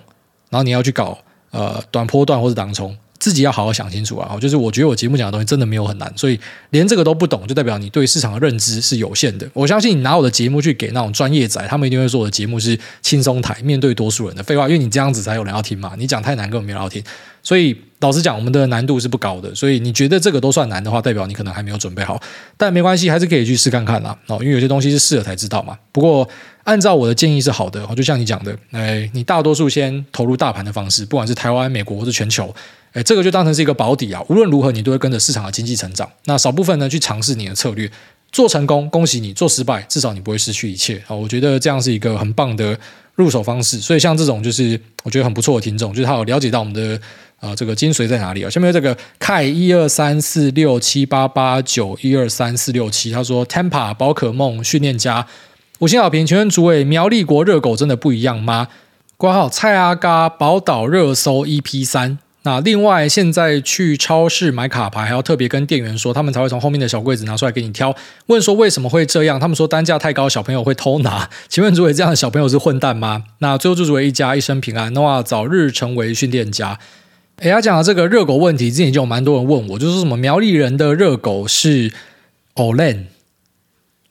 [0.49, 1.17] 然后你要去搞
[1.51, 2.93] 呃短波段或者当冲。
[3.23, 4.37] 自己要好好想清楚啊！
[4.37, 6.37] 就是我觉得我节目讲的东西真的没有很难，所以
[6.71, 9.49] 连这个都不懂，就代表你对市场的认知是有限的。
[9.53, 15.93] 我相信你拿我的节目去给那种专业仔，他们一定会说我的节目是轻松台，面对多数人的废话，因为你这样子才有人要听嘛。
[15.97, 17.01] 你讲太难，根本没人要听。
[17.43, 19.53] 所以老实讲，我们的难度是不高的。
[19.53, 22.19] 所以你觉得这个都算难的话，代表你可能还没有准备好。
[22.57, 24.17] 但没关系，还是可以去试看看啦。
[24.27, 25.77] 哦，因为有些东西是试了才知道嘛。
[25.91, 26.27] 不过
[26.63, 32.53] 按照我的建议是好的，哦就像你讲的，哎，你大多数先投入大盘的方式，不管是台湾、美国或是全球。
[32.93, 34.23] 哎，这个就当成是一个保底啊！
[34.29, 36.07] 无论如何，你都会跟着市场的经济成长。
[36.25, 37.89] 那少部分呢，去尝试你的策略，
[38.31, 41.01] 做成功，恭喜你；做失败，至少你不会失去一切。
[41.07, 42.79] 好，我觉得这样是一个很棒的
[43.15, 43.79] 入手方式。
[43.79, 47.01] 所以像这种就是我觉得很不错的听众，就是他有了解到我们的
[47.43, 48.49] 啊、呃、这个精髓在哪里啊。
[48.49, 55.27] 下面这个 K 一二三四六七八八九一二三四六七，他说 Tampa 宝可梦训练家
[55.79, 58.69] 五星好评，请问主委苗栗国热狗真的不一样吗？
[59.17, 62.17] 挂号蔡阿嘎宝岛热搜 EP 三。
[62.45, 67.95] 那另外，现在去超市买卡牌，还要特别跟店员说，他们才会从后面的小柜子拿出来给你挑。
[68.25, 69.39] 问说为什么会这样？
[69.39, 71.29] 他们说单价太高，小朋友会偷拿。
[71.47, 73.23] 请问主委，这样的小朋友是混蛋吗？
[73.39, 76.77] 那最后祝主委一家一生平安，Noah 早日成为训练家。
[77.37, 81.91] 哎，他讲的这个热狗问题，之前就有蛮多人问我，就是什么苗栗人的热狗是
[82.55, 83.05] Olen，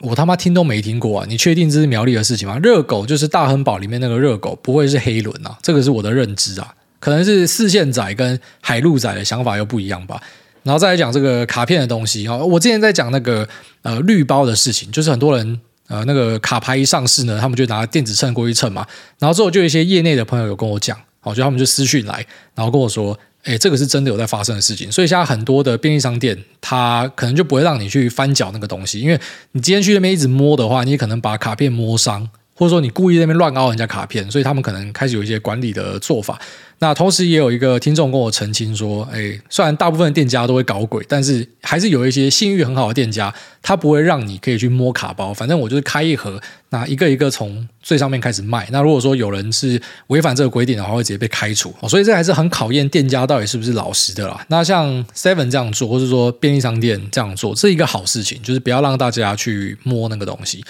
[0.01, 1.27] 我他妈听都没听过啊！
[1.29, 2.59] 你确定这是苗栗的事情吗？
[2.59, 5.57] 热狗就是大亨堡里面那个热狗，不会是黑轮啊？
[5.63, 6.75] 这个是我的认知啊。
[6.99, 10.21] 可能是四线仔跟海陆仔的想法又不一样吧，
[10.63, 13.49] 然后再来讲这个卡片的东西啊，我之前在讲那个
[13.83, 18.87] 呃绿包的事情，就是很多人呃那个卡牌一上市呢，他们就拿电子秤过去称嘛，
[19.19, 29.21] 然后之后就有一些业内的朋友有跟我讲，哦，就他们就私讯来，然后跟我说，诶，这个是真的有在发生的事情，所以现在很多的便利商店，它可能就不会让你去翻搅那个东西，因为
[29.53, 32.29] 你今天去那边一直摸的话，你可能把卡片摸伤。
[32.55, 36.41] 或者说你故意在那边乱凹人家卡片，所以他们可能开始有一些管理的做法。
[36.79, 43.33] 那同时也有一个听众跟我澄清说，哎，虽然大部分店家都会搞鬼，但是还是有一些信誉很好的店家，
[43.63, 45.33] 他不会让你可以去摸卡包。
[45.33, 46.41] 反正我就是开一盒，
[46.71, 48.69] 那一个一个从最上面开始卖。
[48.73, 51.73] 那如果说有人是违反这个规定的话，会直接被开除。
[51.89, 54.45] 所以这还是很考验店家到底是不是老实的啦。
[54.49, 60.65] 那像 Seven 这样做，或者说便利商店这样做，这是一个好事情，就是不要让大家去摸那个东西。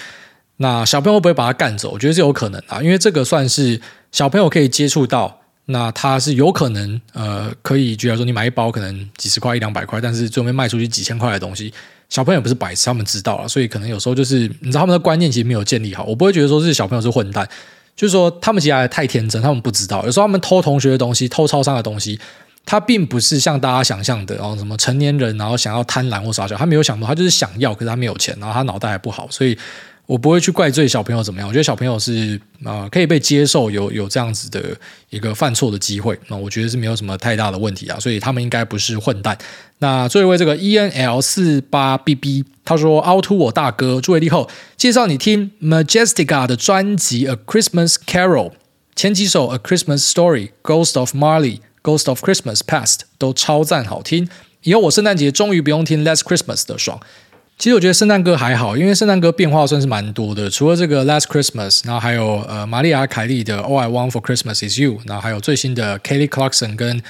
[0.57, 1.91] 那小朋友会不会把他干走？
[1.91, 3.79] 我觉得是有可能啊，因为这个算是
[4.11, 11.73] 小朋友可以接触到，那他是有可能呃，可以，举例说，你买一包可能几十块一两百块，但是最后面卖出去几千块的东西，
[12.07, 16.03] 小朋友不是白痴，他们知道了，所以可能有时候就是你知道他们的观念其实没有建立好。
[16.03, 17.47] 我不会觉得说是小朋友是混蛋，
[17.95, 22.19] 就是说他们其实还太天真，他们不知道，有时候他们偷同学的东西，偷超商的东西，
[22.63, 29.57] 他并不是像大家想象的，然后什么成年人然后想要贪婪或啥小，他没有想到，他就是想要，可是他没有钱，然后他脑袋还不好，所以。
[30.13, 34.63] 我不会去怪罪小朋友怎么样，我觉得小朋友是啊、可以被接受有有这样子的
[35.09, 39.35] 一个犯错的机会，那我觉得是没有什么太大的问题啊，所以他们应该不是混蛋。
[39.79, 44.47] 那最后一位这个 E N L 四八 B B 他说凹凸我大哥，诸位立后
[44.77, 48.51] 介绍你听 Majestica 的专辑 A Christmas Carol，
[48.95, 54.29] 前几首 A Christmas Story、Ghost of Marley、Ghost of Christmas Past 都超赞好听。
[54.61, 56.99] 以后我圣诞节终于不用听 Last Christmas 的爽。
[57.59, 60.49] 其实我觉得圣诞歌还好，因为圣诞歌变化算是蛮多的。
[60.49, 67.01] 除了这个 Last Christmas，然后还有呃玛丽亚凯莉的 All I Want for Christmas Is You，然后还有最新的 Kelly Clarkson 跟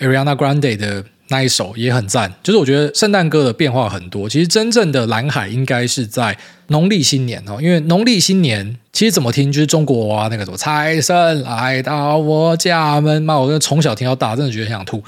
[0.00, 2.32] Ariana Grande 的那一首也很赞。
[2.42, 4.28] 就是我觉得圣诞歌的变化很多。
[4.28, 6.36] 其实真正的蓝海应该是在
[6.68, 15.00] 农历新年哦，因为农历新年其实怎么听就是中国啊那个什么财神来到我家门嘛，我真的从小听到大，真的觉得很想吐。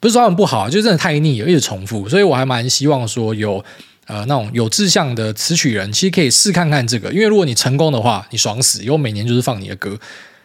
[0.00, 2.08] 不是说他们不好，就真的太腻了，一直重复。
[2.08, 3.64] 所以我还蛮希望说有。
[4.08, 9.96] 呃，那种有志向的词曲人，其实可以试看看这个，因为如果你成功的话，你爽死，因为每年就是放你的歌。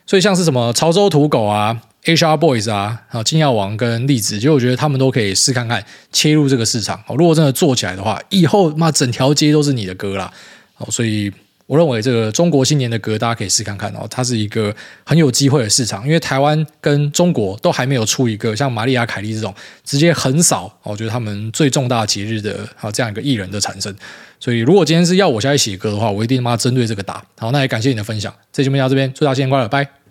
[0.05, 7.01] 所以像是什么潮州土狗啊、HR Boys 啊、啊金耀王跟栗子，其实我觉得他们都可以试看看切入这个市场。
[7.07, 10.31] 哦，如果真的做起来的话，以后妈整条街都是你的歌啦。
[10.77, 11.31] 哦，所以。
[11.73, 14.71] 我认为这个中国新年的歌，大家可以试看看哦，它是一个
[15.03, 19.51] 很有机会的市场，因为台湾跟中国都还没有出一个像玛丽亚凯莉这种
[19.83, 23.91] 直接横扫，我觉得他们最重大节日的啊这样一个艺人的产生。
[24.39, 27.25] 所以如果今天是要我下去写歌的话，我一定妈针对这个打。
[27.39, 30.02] 好，那也感谢你的分享，这期节目到这边，祝大家新年快乐，拜。